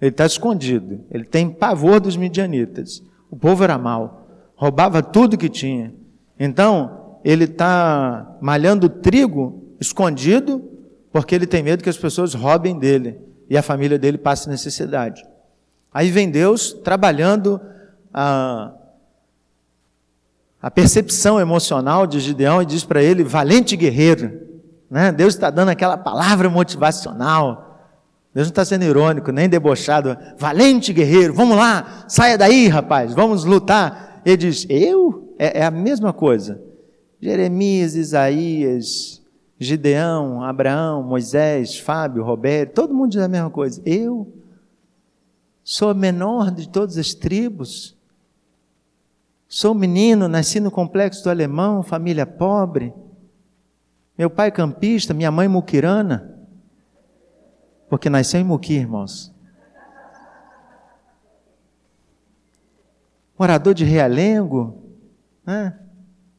[0.00, 3.02] Ele está escondido, ele tem pavor dos midianitas.
[3.30, 5.92] O povo era mau, roubava tudo que tinha.
[6.38, 10.62] Então, ele está malhando trigo escondido,
[11.12, 13.18] porque ele tem medo que as pessoas roubem dele
[13.50, 15.24] e a família dele passe necessidade.
[15.92, 17.60] Aí vem Deus trabalhando
[18.12, 18.72] a,
[20.60, 24.46] a percepção emocional de Gideão e diz para ele: valente guerreiro.
[24.90, 25.12] Né?
[25.12, 27.67] Deus está dando aquela palavra motivacional.
[28.34, 30.16] Deus não está sendo irônico, nem debochado.
[30.36, 34.20] Valente guerreiro, vamos lá, saia daí, rapaz, vamos lutar.
[34.24, 35.34] Ele diz: Eu?
[35.38, 36.60] É, é a mesma coisa.
[37.20, 39.22] Jeremias, Isaías,
[39.58, 43.82] Gideão, Abraão, Moisés, Fábio, Roberto, todo mundo diz a mesma coisa.
[43.84, 44.32] Eu
[45.64, 47.96] sou menor de todas as tribos.
[49.48, 52.92] Sou menino, nasci no complexo do alemão, família pobre.
[54.16, 56.37] Meu pai campista, minha mãe muquirana.
[57.88, 59.32] Porque nasceu em Muqui, irmãos.
[63.38, 64.82] Morador de Realengo.
[65.46, 65.74] Né?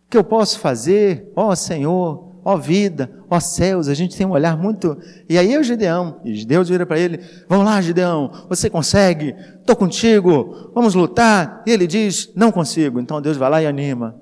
[0.05, 1.31] O que eu posso fazer?
[1.35, 3.87] Ó oh, Senhor, ó oh, vida, ó oh, céus.
[3.87, 4.97] A gente tem um olhar muito.
[5.27, 9.75] E aí o Gideão, e Deus vira para ele: Vamos lá, Gideão, você consegue, estou
[9.75, 11.63] contigo, vamos lutar.
[11.65, 12.99] E ele diz: Não consigo.
[12.99, 14.15] Então Deus vai lá e anima.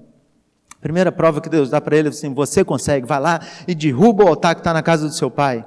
[0.80, 4.28] Primeira prova que Deus dá para ele assim: Você consegue, vai lá e derruba o
[4.28, 5.66] altar que está na casa do seu pai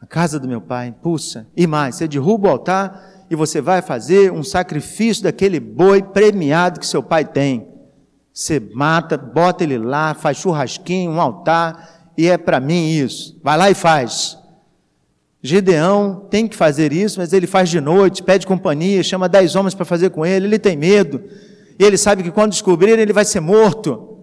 [0.00, 3.82] a casa do meu pai, puxa, e mais, você derruba o altar e você vai
[3.82, 7.68] fazer um sacrifício daquele boi premiado que seu pai tem.
[8.32, 13.38] Você mata, bota ele lá, faz churrasquinho, um altar, e é para mim isso.
[13.42, 14.38] Vai lá e faz.
[15.42, 19.74] Gideão tem que fazer isso, mas ele faz de noite, pede companhia, chama dez homens
[19.74, 21.22] para fazer com ele, ele tem medo.
[21.78, 24.17] E ele sabe que quando descobrir, ele vai ser morto.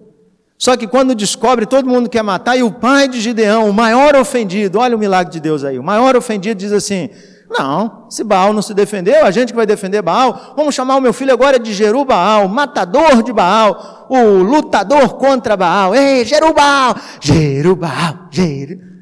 [0.58, 4.16] Só que quando descobre, todo mundo quer matar, e o pai de Gideão, o maior
[4.16, 7.10] ofendido, olha o milagre de Deus aí, o maior ofendido diz assim:
[7.50, 11.02] Não, se Baal não se defendeu, a gente que vai defender Baal, vamos chamar o
[11.02, 15.94] meu filho agora de Jerubaal, matador de Baal, o lutador contra Baal.
[15.94, 18.96] Ei, Jerubal, Jerubal, Jerubal.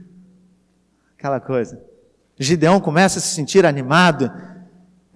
[1.18, 1.80] Aquela coisa.
[2.38, 4.30] Gideão começa a se sentir animado.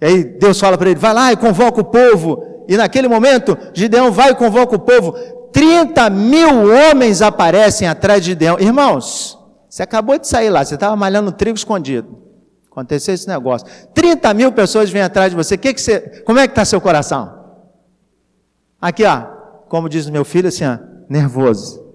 [0.00, 2.64] E aí Deus fala para ele: vai lá e convoca o povo.
[2.68, 5.14] E naquele momento, Gideão vai e convoca o povo.
[5.52, 8.58] 30 mil homens aparecem atrás de Gideão.
[8.58, 12.22] Irmãos, você acabou de sair lá, você estava malhando trigo escondido.
[12.70, 13.66] Aconteceu esse negócio.
[13.92, 15.56] 30 mil pessoas vêm atrás de você.
[15.58, 17.38] Que que você como é que está seu coração?
[18.80, 19.22] Aqui, ó.
[19.68, 21.88] Como diz o meu filho, assim, ó, nervoso.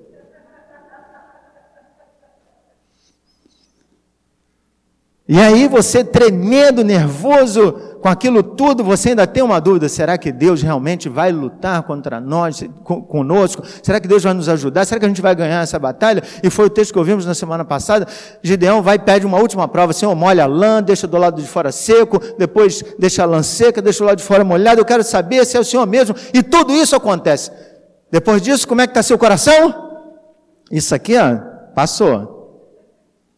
[5.27, 10.29] E aí você tremendo, nervoso, com aquilo tudo, você ainda tem uma dúvida: será que
[10.29, 13.63] Deus realmente vai lutar contra nós, conosco?
[13.81, 14.83] Será que Deus vai nos ajudar?
[14.83, 16.21] Será que a gente vai ganhar essa batalha?
[16.43, 18.05] E foi o texto que ouvimos na semana passada.
[18.43, 21.47] Gideão vai e pede uma última prova: Senhor, molha a lã, deixa do lado de
[21.47, 24.81] fora seco, depois deixa a lã seca, deixa o lado de fora molhado.
[24.81, 26.13] Eu quero saber se é o Senhor mesmo.
[26.33, 27.51] E tudo isso acontece.
[28.11, 30.01] Depois disso, como é que está seu coração?
[30.69, 31.37] Isso aqui, ó,
[31.73, 32.33] passou.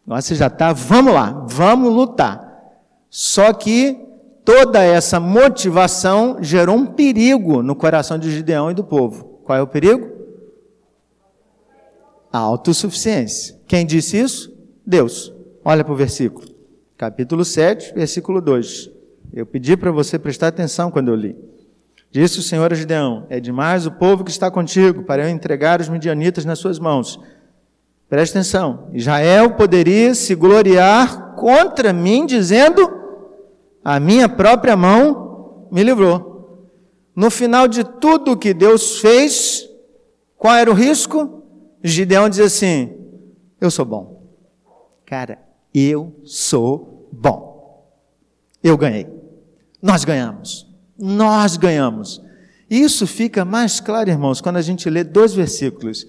[0.04, 2.40] Você já está, vamos lá, vamos lutar.
[3.08, 4.04] Só que
[4.46, 9.40] toda essa motivação gerou um perigo no coração de Gideão e do povo.
[9.42, 10.08] Qual é o perigo?
[12.32, 13.56] A autossuficiência.
[13.66, 14.56] Quem disse isso?
[14.86, 15.34] Deus.
[15.64, 16.46] Olha para o versículo.
[16.96, 18.88] Capítulo 7, versículo 2.
[19.34, 21.36] Eu pedi para você prestar atenção quando eu li.
[22.12, 25.80] Disse o Senhor a Gideão: É demais o povo que está contigo para eu entregar
[25.80, 27.18] os midianitas nas suas mãos.
[28.08, 28.88] Preste atenção.
[28.92, 32.95] Israel poderia se gloriar contra mim, dizendo:
[33.88, 36.74] a minha própria mão me livrou.
[37.14, 39.64] No final de tudo que Deus fez,
[40.36, 41.44] qual era o risco?
[41.84, 42.92] Gideão diz assim:
[43.60, 44.24] Eu sou bom.
[45.04, 45.38] Cara,
[45.72, 47.88] eu sou bom.
[48.60, 49.06] Eu ganhei.
[49.80, 50.66] Nós ganhamos.
[50.98, 52.20] Nós ganhamos.
[52.68, 56.04] Isso fica mais claro, irmãos, quando a gente lê dois versículos.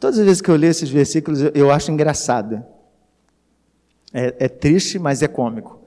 [0.00, 2.60] Todas as vezes que eu leio esses versículos, eu acho engraçado.
[4.12, 5.79] É, é triste, mas é cômico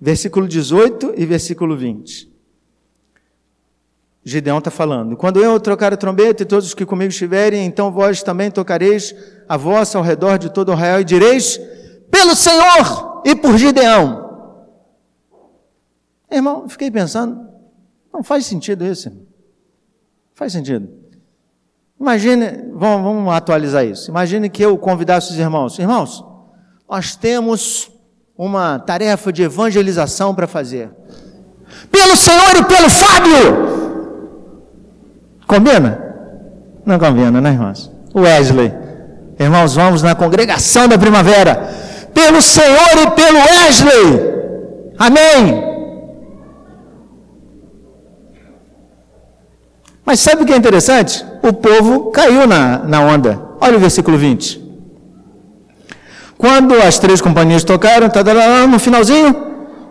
[0.00, 2.36] versículo 18 e versículo 20.
[4.24, 7.92] Gideão está falando: Quando eu trocar a trombeta e todos os que comigo estiverem, então
[7.92, 9.14] vós também tocareis
[9.48, 11.58] a vossa ao redor de todo o arraial e direis:
[12.10, 14.26] Pelo Senhor e por Gideão.
[16.28, 17.48] Irmão, fiquei pensando,
[18.12, 19.12] não faz sentido isso.
[20.34, 20.88] Faz sentido.
[21.98, 24.10] Imagine, vamos, vamos atualizar isso.
[24.10, 26.24] Imagine que eu convidasse os irmãos: Irmãos,
[26.88, 27.90] nós temos
[28.36, 30.90] uma tarefa de evangelização para fazer.
[31.90, 33.76] Pelo Senhor e pelo Fábio!
[35.46, 35.98] Combina?
[36.84, 37.90] Não combina, né, irmãos?
[38.14, 38.72] Wesley.
[39.38, 41.68] Irmãos, vamos na congregação da primavera.
[42.12, 44.36] Pelo Senhor e pelo Wesley.
[44.98, 45.62] Amém.
[50.04, 51.24] Mas sabe o que é interessante?
[51.42, 53.40] O povo caiu na, na onda.
[53.60, 54.65] Olha o versículo 20.
[56.38, 59.34] Quando as três companhias tocaram, tá, tá, tá, no finalzinho,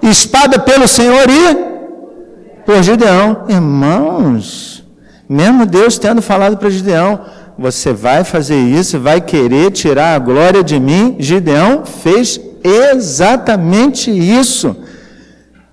[0.02, 3.46] espada pelo Senhor e por Gideão.
[3.50, 4.84] Irmãos,
[5.28, 7.22] mesmo Deus tendo falado para Gideão,
[7.58, 14.76] você vai fazer isso, vai querer tirar a glória de mim, Gideão fez Exatamente isso.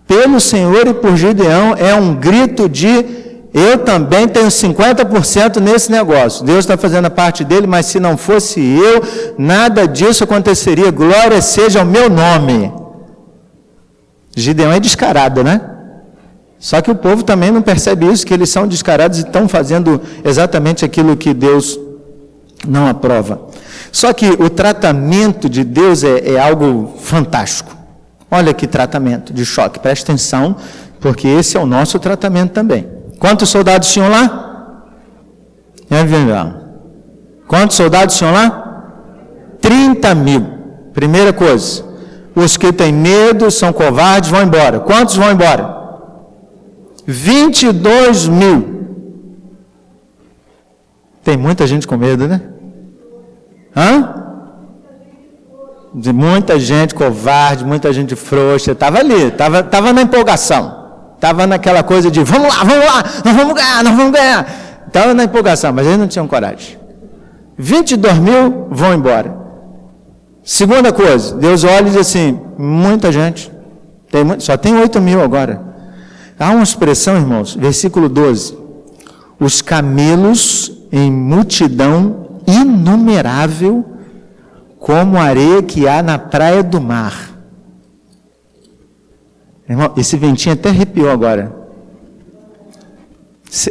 [0.06, 3.21] Pelo Senhor e por Gideão é um grito de
[3.52, 6.44] eu também tenho 50% nesse negócio.
[6.44, 9.02] Deus está fazendo a parte dele, mas se não fosse eu,
[9.36, 10.90] nada disso aconteceria.
[10.90, 12.72] Glória seja ao meu nome.
[14.34, 15.60] Gideão é descarado, né?
[16.58, 20.00] Só que o povo também não percebe isso, que eles são descarados e estão fazendo
[20.24, 21.78] exatamente aquilo que Deus
[22.66, 23.48] não aprova.
[23.90, 27.76] Só que o tratamento de Deus é, é algo fantástico.
[28.30, 30.56] Olha que tratamento de choque, preste atenção,
[31.00, 32.91] porque esse é o nosso tratamento também.
[33.22, 34.82] Quantos soldados tinham lá?
[37.46, 38.48] Quantos soldados tinham lá?
[39.60, 40.44] 30 mil.
[40.92, 41.84] Primeira coisa,
[42.34, 44.80] os que têm medo são covardes, vão embora.
[44.80, 45.72] Quantos vão embora?
[47.06, 48.88] 22 mil.
[51.22, 52.42] Tem muita gente com medo, né?
[53.76, 54.14] Hã?
[55.94, 58.72] De muita gente covarde, muita gente frouxa.
[58.72, 60.81] Estava ali, estava tava na empolgação.
[61.22, 64.44] Estava naquela coisa de vamos lá, vamos lá, nós vamos ganhar, nós vamos ganhar.
[64.88, 66.76] Estava na empolgação, mas eles não tinham coragem.
[67.56, 69.32] 22 mil vão embora.
[70.42, 73.52] Segunda coisa, Deus olha e diz assim: muita gente,
[74.10, 75.62] tem, só tem 8 mil agora.
[76.36, 78.58] Há uma expressão, irmãos, versículo 12:
[79.38, 83.84] os camelos em multidão inumerável,
[84.76, 87.31] como a areia que há na praia do mar.
[89.68, 91.62] Irmão, esse ventinho até arrepiou agora.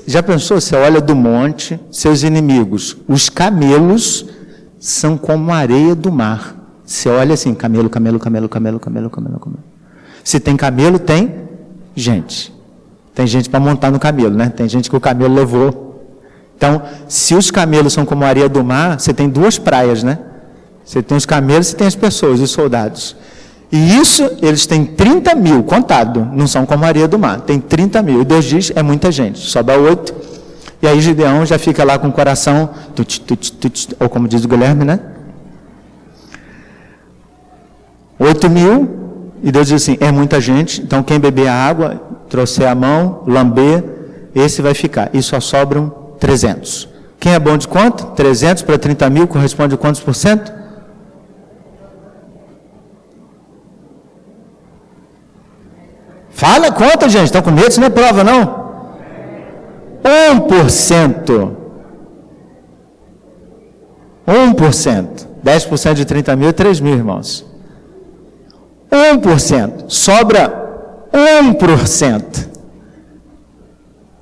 [0.05, 0.61] Já pensou?
[0.61, 4.25] Você olha do monte, seus inimigos, os camelos
[4.79, 6.55] são como a areia do mar.
[6.85, 9.63] Você olha assim, camelo, camelo, camelo, camelo, camelo, camelo, camelo.
[10.23, 11.33] Se tem camelo, tem
[11.95, 12.53] gente.
[13.13, 14.49] Tem gente para montar no camelo, né?
[14.49, 15.91] Tem gente que o camelo levou.
[16.55, 20.19] Então, se os camelos são como a areia do mar, você tem duas praias, né?
[20.85, 23.15] Você tem os camelos e tem as pessoas, os soldados.
[23.71, 28.01] E isso, eles têm 30 mil, contado, não são como areia do mar, tem 30
[28.01, 28.21] mil.
[28.21, 30.13] E Deus diz, é muita gente, só dá oito.
[30.81, 32.69] E aí Gideão já fica lá com o coração,
[33.99, 34.99] ou como diz o Guilherme, né?
[38.19, 39.01] 8 mil,
[39.43, 43.23] e Deus diz assim: é muita gente, então quem beber a água, trouxer a mão,
[43.25, 43.83] lamber,
[44.35, 45.09] esse vai ficar.
[45.13, 46.87] E só sobram 300.
[47.19, 48.05] Quem é bom de quanto?
[48.15, 50.60] 300 para 30 mil corresponde a quantos por cento?
[56.41, 57.25] Fala conta, gente.
[57.25, 57.69] Estão com medo?
[57.69, 58.71] Isso não é prova, não?
[60.03, 61.51] 1%.
[64.27, 65.27] 1%.
[65.45, 67.45] 10% de 30 mil é 3 mil, irmãos.
[68.91, 69.83] 1%.
[69.87, 72.49] Sobra 1%.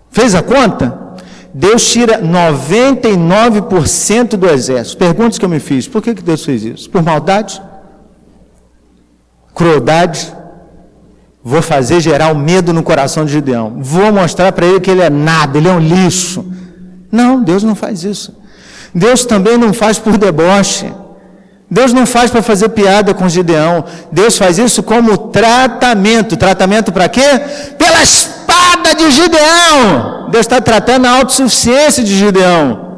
[0.09, 0.99] Fez a conta?
[1.53, 4.97] Deus tira 99% do exército.
[4.97, 6.89] Perguntas que eu me fiz: por que, que Deus fez isso?
[6.89, 7.61] Por maldade?
[9.55, 10.37] Crueldade?
[11.43, 13.77] Vou fazer gerar o medo no coração de Gideão.
[13.77, 16.45] Vou mostrar para ele que ele é nada, ele é um lixo.
[17.11, 18.37] Não, Deus não faz isso.
[18.93, 20.91] Deus também não faz por deboche.
[21.71, 23.85] Deus não faz para fazer piada com Gideão.
[24.11, 26.35] Deus faz isso como tratamento.
[26.35, 27.21] Tratamento para quê?
[27.77, 30.29] Pela espada de Gideão.
[30.31, 32.89] Deus está tratando a autossuficiência de Gideão.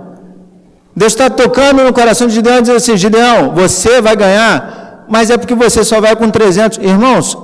[0.95, 5.29] Deus está tocando no coração de Gideão e diz assim: Gideão, você vai ganhar, mas
[5.29, 6.79] é porque você só vai com 300.
[6.79, 7.37] Irmãos,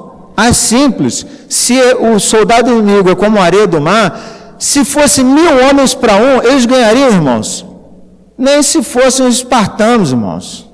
[0.45, 1.26] é simples.
[1.50, 6.15] Se o soldado inimigo é como a areia do mar, se fosse mil homens para
[6.15, 7.65] um, eles ganhariam, irmãos.
[8.38, 10.69] Nem se fossem os espartanos, irmãos.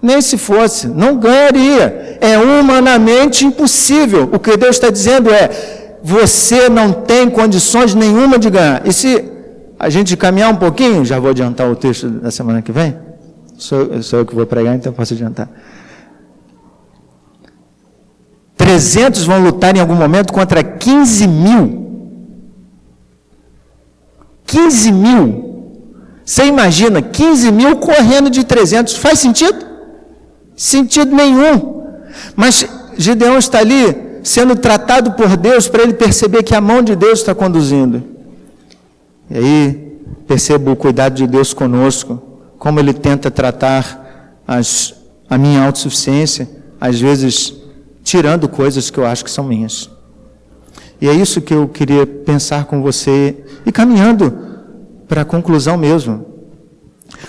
[0.00, 2.18] Nem se fosse, não ganharia.
[2.20, 4.28] É humanamente impossível.
[4.32, 8.86] O que Deus está dizendo é: você não tem condições nenhuma de ganhar.
[8.86, 9.24] E se
[9.78, 12.96] a gente caminhar um pouquinho, já vou adiantar o texto da semana que vem.
[13.56, 15.48] Sou, sou eu que vou pregar, então posso adiantar.
[18.72, 21.82] 300 vão lutar em algum momento contra 15 mil.
[24.46, 25.82] 15 mil.
[26.24, 28.96] Você imagina 15 mil correndo de 300?
[28.96, 29.66] Faz sentido?
[30.56, 31.82] Sentido nenhum.
[32.34, 32.66] Mas
[32.96, 37.18] Gideão está ali sendo tratado por Deus para ele perceber que a mão de Deus
[37.18, 38.02] está conduzindo.
[39.30, 42.22] E aí percebo o cuidado de Deus conosco,
[42.58, 44.94] como ele tenta tratar as,
[45.28, 46.48] a minha autossuficiência,
[46.80, 47.61] às vezes
[48.02, 49.90] tirando coisas que eu acho que são minhas.
[51.00, 54.32] E é isso que eu queria pensar com você e caminhando
[55.08, 56.26] para a conclusão mesmo.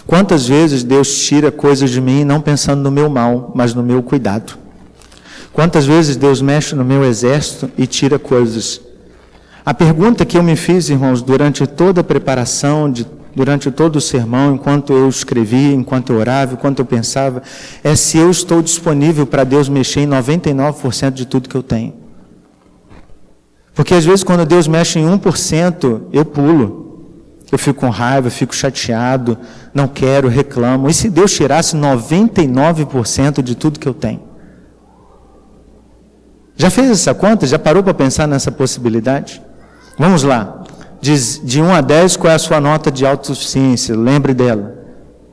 [0.05, 4.03] Quantas vezes Deus tira coisas de mim não pensando no meu mal, mas no meu
[4.03, 4.57] cuidado?
[5.51, 8.81] Quantas vezes Deus mexe no meu exército e tira coisas?
[9.65, 13.05] A pergunta que eu me fiz, irmãos, durante toda a preparação de
[13.35, 17.41] durante todo o sermão, enquanto eu escrevia, enquanto eu orava, enquanto eu pensava,
[17.83, 21.93] é se eu estou disponível para Deus mexer em 99% de tudo que eu tenho.
[23.73, 26.81] Porque às vezes quando Deus mexe em 1%, eu pulo.
[27.51, 29.37] Eu fico com raiva, fico chateado,
[29.73, 30.89] não quero, reclamo.
[30.89, 34.21] E se Deus tirasse 99% de tudo que eu tenho?
[36.55, 37.45] Já fez essa conta?
[37.45, 39.41] Já parou para pensar nessa possibilidade?
[39.99, 40.62] Vamos lá.
[41.03, 43.93] De, de 1 a 10, qual é a sua nota de autossuficiência?
[43.93, 44.73] Lembre dela.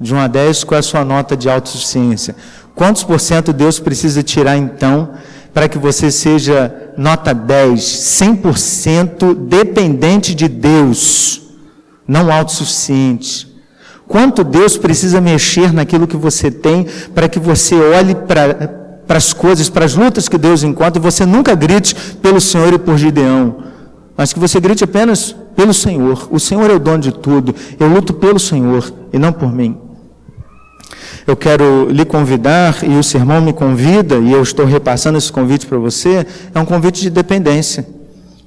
[0.01, 2.35] De 1 a 10, qual é a sua nota de autossuficiência?
[2.75, 5.11] Quantos por cento Deus precisa tirar então
[5.55, 11.41] para que você seja nota 10, 100% dependente de Deus,
[12.05, 13.47] não autossuficiente?
[14.09, 19.33] Quanto Deus precisa mexer naquilo que você tem para que você olhe para para as
[19.33, 22.97] coisas, para as lutas que Deus encontra, e você nunca grite pelo Senhor e por
[22.97, 23.57] Gideão,
[24.17, 26.27] mas que você grite apenas pelo Senhor.
[26.31, 27.55] O Senhor é o dono de tudo.
[27.79, 29.77] Eu luto pelo Senhor e não por mim.
[31.27, 35.67] Eu quero lhe convidar, e o sermão me convida, e eu estou repassando esse convite
[35.67, 37.87] para você, é um convite de dependência.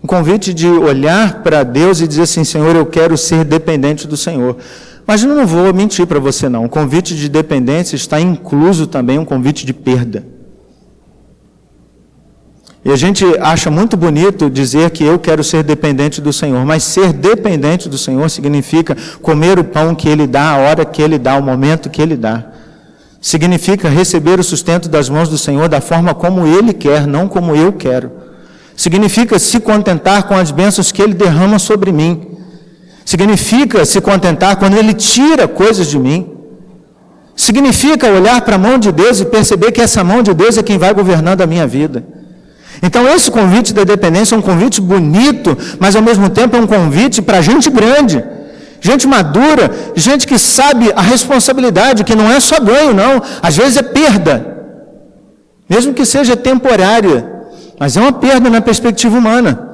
[0.04, 4.18] Um convite de olhar para Deus e dizer assim: Senhor, eu quero ser dependente do
[4.18, 4.58] Senhor.
[5.06, 6.66] Mas eu não vou mentir para você, não.
[6.66, 10.26] O convite de dependência está incluso também um convite de perda.
[12.86, 16.84] E a gente acha muito bonito dizer que eu quero ser dependente do Senhor, mas
[16.84, 21.18] ser dependente do Senhor significa comer o pão que Ele dá, a hora que Ele
[21.18, 22.44] dá, o momento que Ele dá.
[23.22, 27.56] Significa receber o sustento das mãos do Senhor da forma como Ele quer, não como
[27.56, 28.12] eu quero.
[28.76, 32.28] Significa se contentar com as bênçãos que Ele derrama sobre mim.
[33.06, 36.34] Significa se contentar quando Ele tira coisas de mim.
[37.34, 40.64] Significa olhar para a mão de Deus e perceber que essa mão de Deus é
[40.64, 42.04] quem vai governando a minha vida.
[42.82, 46.68] Então, esse convite da dependência é um convite bonito, mas ao mesmo tempo é um
[46.68, 48.24] convite para gente grande,
[48.82, 53.78] gente madura, gente que sabe a responsabilidade, que não é só ganho, não, às vezes
[53.78, 54.46] é perda,
[55.70, 57.32] mesmo que seja temporária,
[57.80, 59.70] mas é uma perda na perspectiva humana.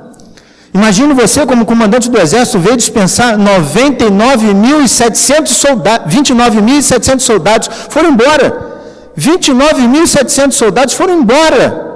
[0.74, 8.70] Imagine você, como comandante do exército, ver dispensar 99.700 soldados, 29.700 soldados foram embora.
[9.18, 11.89] 29.700 soldados foram embora.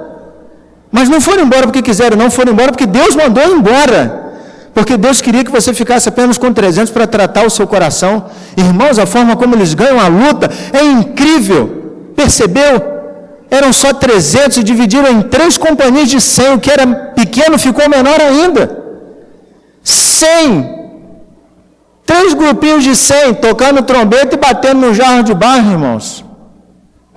[0.96, 4.02] Mas não foram embora porque quiseram, não foram embora porque Deus mandou embora.
[4.72, 8.26] Porque Deus queria que você ficasse apenas com 300 para tratar o seu coração.
[8.56, 12.12] Irmãos, a forma como eles ganham a luta é incrível.
[12.14, 12.80] Percebeu?
[13.50, 16.54] Eram só 300 e dividiram em três companhias de 100.
[16.54, 18.84] O que era pequeno ficou menor ainda.
[19.82, 20.92] 100.
[22.06, 26.24] Três grupinhos de 100 tocando trombeta e batendo no jarro de barro, irmãos.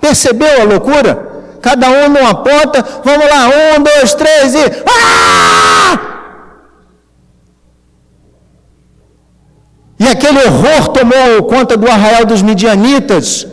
[0.00, 1.27] Percebeu a loucura?
[1.60, 4.58] Cada um numa ponta, vamos lá, um, dois, três e.
[4.86, 6.18] Ah!
[10.00, 13.46] E aquele horror tomou conta do arraial dos midianitas,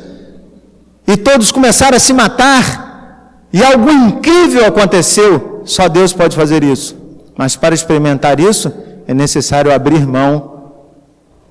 [1.08, 5.64] e todos começaram a se matar, e algo incrível aconteceu.
[5.66, 6.96] Só Deus pode fazer isso.
[7.36, 8.72] Mas para experimentar isso,
[9.08, 10.72] é necessário abrir mão,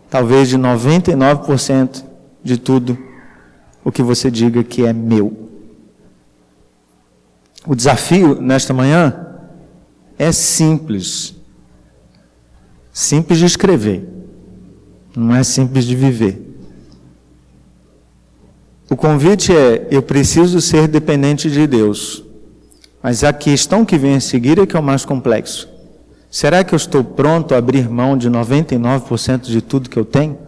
[0.09, 2.05] talvez de 99%
[2.43, 2.97] de tudo
[3.85, 5.45] o que você diga que é meu.
[7.67, 9.27] O desafio nesta manhã
[10.19, 11.35] é simples.
[12.93, 14.09] Simples de escrever,
[15.17, 16.41] não é simples de viver.
[18.89, 22.23] O convite é: eu preciso ser dependente de Deus.
[23.03, 25.69] Mas a questão que vem a seguir é que é o mais complexo.
[26.31, 30.39] Será que eu estou pronto a abrir mão de 99% de tudo que eu tenho?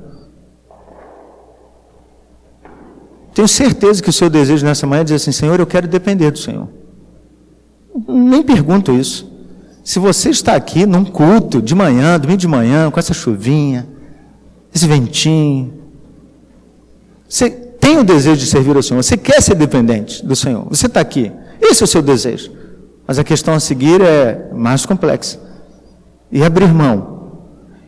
[3.34, 6.30] Tenho certeza que o seu desejo nessa manhã é dizer assim: Senhor, eu quero depender
[6.30, 6.68] do Senhor.
[8.09, 9.30] Nem pergunto isso.
[9.84, 13.86] Se você está aqui num culto de manhã, domingo de manhã, com essa chuvinha,
[14.74, 15.72] esse ventinho,
[17.28, 20.86] você tem o desejo de servir ao Senhor, você quer ser dependente do Senhor, você
[20.86, 21.30] está aqui,
[21.61, 22.51] esse é o seu desejo.
[23.07, 25.38] Mas a questão a seguir é mais complexa.
[26.30, 27.40] E abrir mão.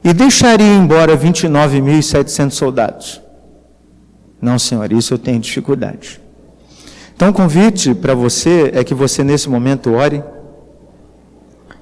[0.04, 3.20] E deixaria embora 29.700 soldados.
[4.40, 6.20] Não, Senhor, isso eu tenho dificuldade.
[7.18, 10.22] Então, o convite para você é que você, nesse momento, ore,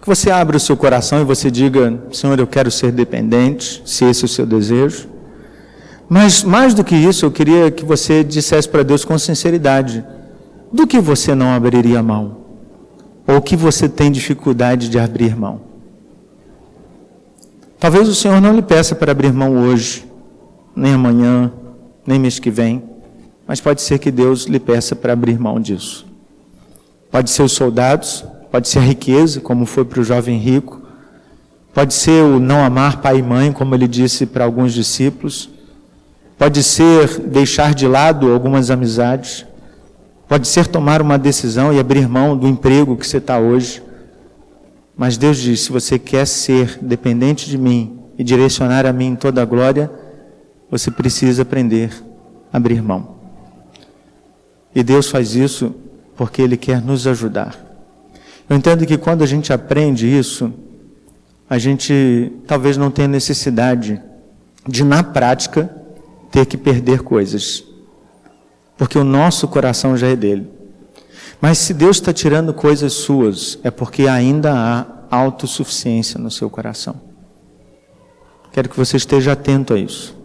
[0.01, 4.07] que você abra o seu coração e você diga: Senhor, eu quero ser dependente, se
[4.07, 5.11] esse é o seu desejo.
[6.09, 10.03] Mas, mais do que isso, eu queria que você dissesse para Deus com sinceridade:
[10.72, 12.39] do que você não abriria mão?
[13.26, 15.61] Ou que você tem dificuldade de abrir mão?
[17.78, 20.11] Talvez o Senhor não lhe peça para abrir mão hoje,
[20.74, 21.53] nem amanhã,
[22.07, 22.95] nem mês que vem.
[23.47, 26.07] Mas pode ser que Deus lhe peça para abrir mão disso.
[27.11, 30.86] Pode ser os soldados, pode ser a riqueza, como foi para o jovem rico,
[31.76, 35.51] Pode ser o não amar pai e mãe, como ele disse para alguns discípulos.
[36.38, 39.44] Pode ser deixar de lado algumas amizades.
[40.26, 43.82] Pode ser tomar uma decisão e abrir mão do emprego que você está hoje.
[44.97, 49.42] Mas Deus diz: se você quer ser dependente de mim e direcionar a mim toda
[49.42, 49.90] a glória,
[50.70, 51.92] você precisa aprender
[52.51, 53.16] a abrir mão.
[54.75, 55.75] E Deus faz isso
[56.17, 57.67] porque Ele quer nos ajudar.
[58.49, 60.53] Eu entendo que quando a gente aprende isso,
[61.49, 64.01] a gente talvez não tenha necessidade
[64.67, 65.71] de, na prática,
[66.31, 67.64] ter que perder coisas.
[68.77, 70.49] Porque o nosso coração já é dele.
[71.41, 77.01] Mas se Deus está tirando coisas suas, é porque ainda há autossuficiência no seu coração.
[78.53, 80.17] Quero que você esteja atento a isso.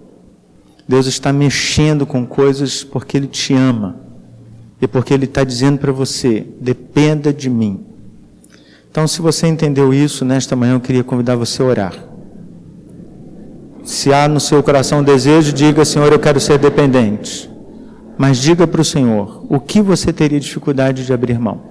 [0.88, 4.01] Deus está mexendo com coisas porque Ele te ama
[4.82, 7.86] e porque Ele está dizendo para você: dependa de mim.
[8.90, 12.06] Então, se você entendeu isso, nesta manhã eu queria convidar você a orar.
[13.86, 17.50] Se há no seu coração um desejo, diga: Senhor, eu quero ser dependente.
[18.18, 21.62] Mas diga para o Senhor o que você teria dificuldade de abrir mão.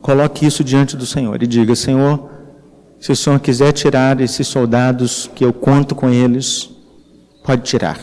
[0.00, 2.30] Coloque isso diante do Senhor e diga: Senhor,
[3.00, 6.70] se o Senhor quiser tirar esses soldados que eu conto com eles,
[7.44, 7.98] pode tirar.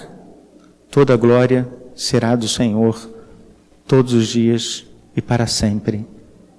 [0.91, 3.12] Toda a glória será do Senhor
[3.87, 6.05] todos os dias e para sempre.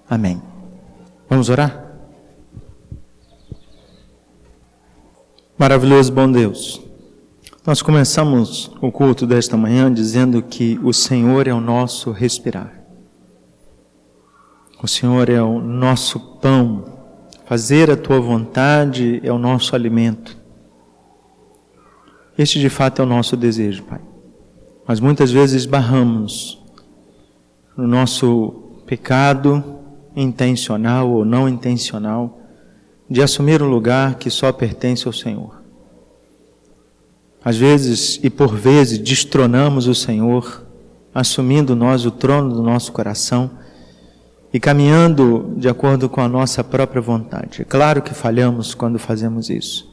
[0.09, 0.43] Amém.
[1.29, 1.85] Vamos orar?
[5.59, 6.83] Maravilhoso bom Deus.
[7.67, 12.85] Nós começamos o culto desta manhã dizendo que o Senhor é o nosso respirar.
[14.83, 16.85] O Senhor é o nosso pão.
[17.47, 20.37] Fazer a tua vontade é o nosso alimento.
[22.37, 24.01] Este de fato é o nosso desejo, Pai.
[24.87, 26.63] Mas muitas vezes barramos
[27.77, 29.63] no nosso pecado
[30.15, 32.41] intencional ou não intencional
[33.09, 35.63] de assumir um lugar que só pertence ao Senhor.
[37.45, 40.65] Às vezes e por vezes destronamos o Senhor,
[41.15, 43.51] assumindo nós o trono do nosso coração
[44.53, 47.63] e caminhando de acordo com a nossa própria vontade.
[47.63, 49.93] É claro que falhamos quando fazemos isso.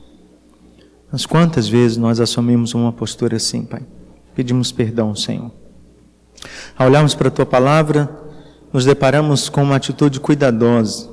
[1.12, 3.82] Mas quantas vezes nós assumimos uma postura assim, Pai?
[4.34, 5.52] Pedimos perdão, Senhor.
[6.78, 8.10] Ao olharmos para a tua palavra,
[8.72, 11.10] nos deparamos com uma atitude cuidadosa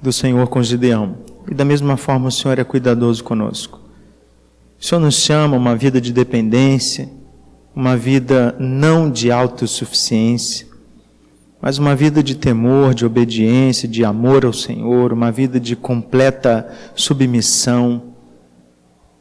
[0.00, 1.18] do Senhor com Gideão.
[1.50, 3.80] E da mesma forma o Senhor é cuidadoso conosco.
[4.80, 7.08] O Senhor nos chama uma vida de dependência,
[7.74, 10.66] uma vida não de autossuficiência,
[11.60, 16.68] mas uma vida de temor, de obediência, de amor ao Senhor, uma vida de completa
[16.96, 18.14] submissão.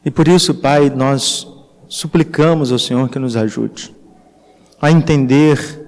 [0.03, 1.47] E por isso, Pai, nós
[1.87, 4.00] suplicamos ao Senhor que nos ajude
[4.81, 5.79] a entender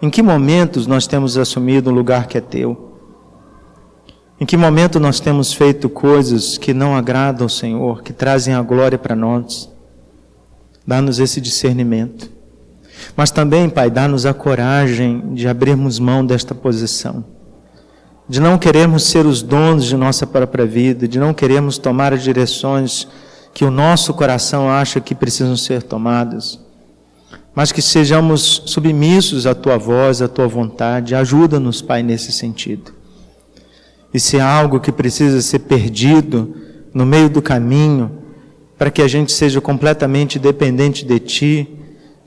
[0.00, 2.92] em que momentos nós temos assumido um lugar que é teu.
[4.40, 8.62] Em que momento nós temos feito coisas que não agradam ao Senhor, que trazem a
[8.62, 9.70] glória para nós.
[10.86, 12.30] Dá-nos esse discernimento.
[13.16, 17.24] Mas também, Pai, dá-nos a coragem de abrirmos mão desta posição.
[18.28, 22.22] De não queremos ser os donos de nossa própria vida, de não queremos tomar as
[22.22, 23.08] direções
[23.52, 26.63] que o nosso coração acha que precisam ser tomadas
[27.54, 31.14] mas que sejamos submissos à tua voz, à tua vontade.
[31.14, 32.92] Ajuda-nos, Pai, nesse sentido.
[34.12, 36.54] E se há algo que precisa ser perdido
[36.92, 38.18] no meio do caminho,
[38.76, 41.68] para que a gente seja completamente dependente de Ti,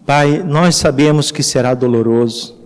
[0.05, 2.57] Pai, nós sabemos que será doloroso,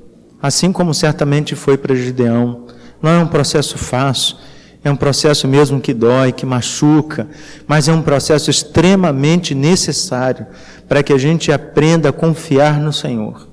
[0.42, 2.68] assim como certamente foi para Gideão.
[3.02, 4.38] Não é um processo fácil,
[4.84, 7.28] é um processo mesmo que dói, que machuca,
[7.68, 10.48] mas é um processo extremamente necessário
[10.88, 13.48] para que a gente aprenda a confiar no Senhor.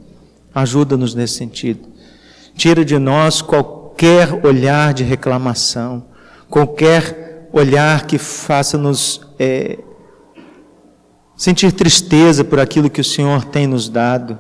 [0.55, 1.87] Ajuda-nos nesse sentido.
[2.55, 6.07] Tira de nós qualquer olhar de reclamação,
[6.49, 9.79] qualquer olhar que faça-nos é,
[11.37, 14.39] sentir tristeza por aquilo que o Senhor tem nos dado.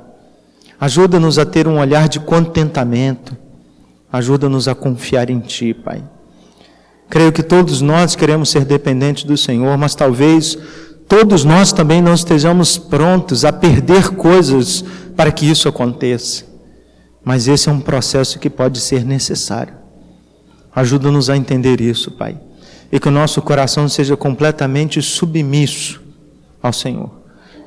[0.80, 3.36] Ajuda-nos a ter um olhar de contentamento.
[4.10, 6.02] Ajuda-nos a confiar em Ti, Pai.
[7.10, 10.58] Creio que todos nós queremos ser dependentes do Senhor, mas talvez
[11.08, 14.84] todos nós também não estejamos prontos a perder coisas
[15.16, 16.44] para que isso aconteça.
[17.24, 19.74] Mas esse é um processo que pode ser necessário.
[20.74, 22.38] Ajuda-nos a entender isso, Pai.
[22.92, 26.00] E que o nosso coração seja completamente submisso
[26.62, 27.10] ao Senhor.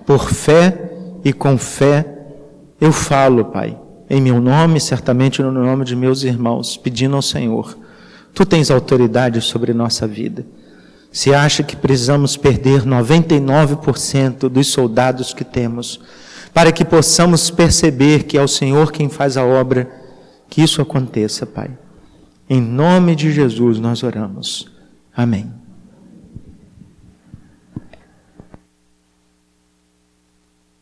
[0.06, 0.92] Por fé
[1.24, 2.06] e com fé,
[2.80, 3.78] eu falo, Pai,
[4.10, 7.76] em meu nome, certamente no nome de meus irmãos, pedindo ao Senhor
[8.34, 10.46] Tu tens autoridade sobre nossa vida.
[11.12, 16.00] Se acha que precisamos perder 99% dos soldados que temos,
[16.54, 19.90] para que possamos perceber que é o Senhor quem faz a obra,
[20.50, 21.72] que isso aconteça, Pai.
[22.50, 24.70] Em nome de Jesus nós oramos.
[25.16, 25.61] Amém.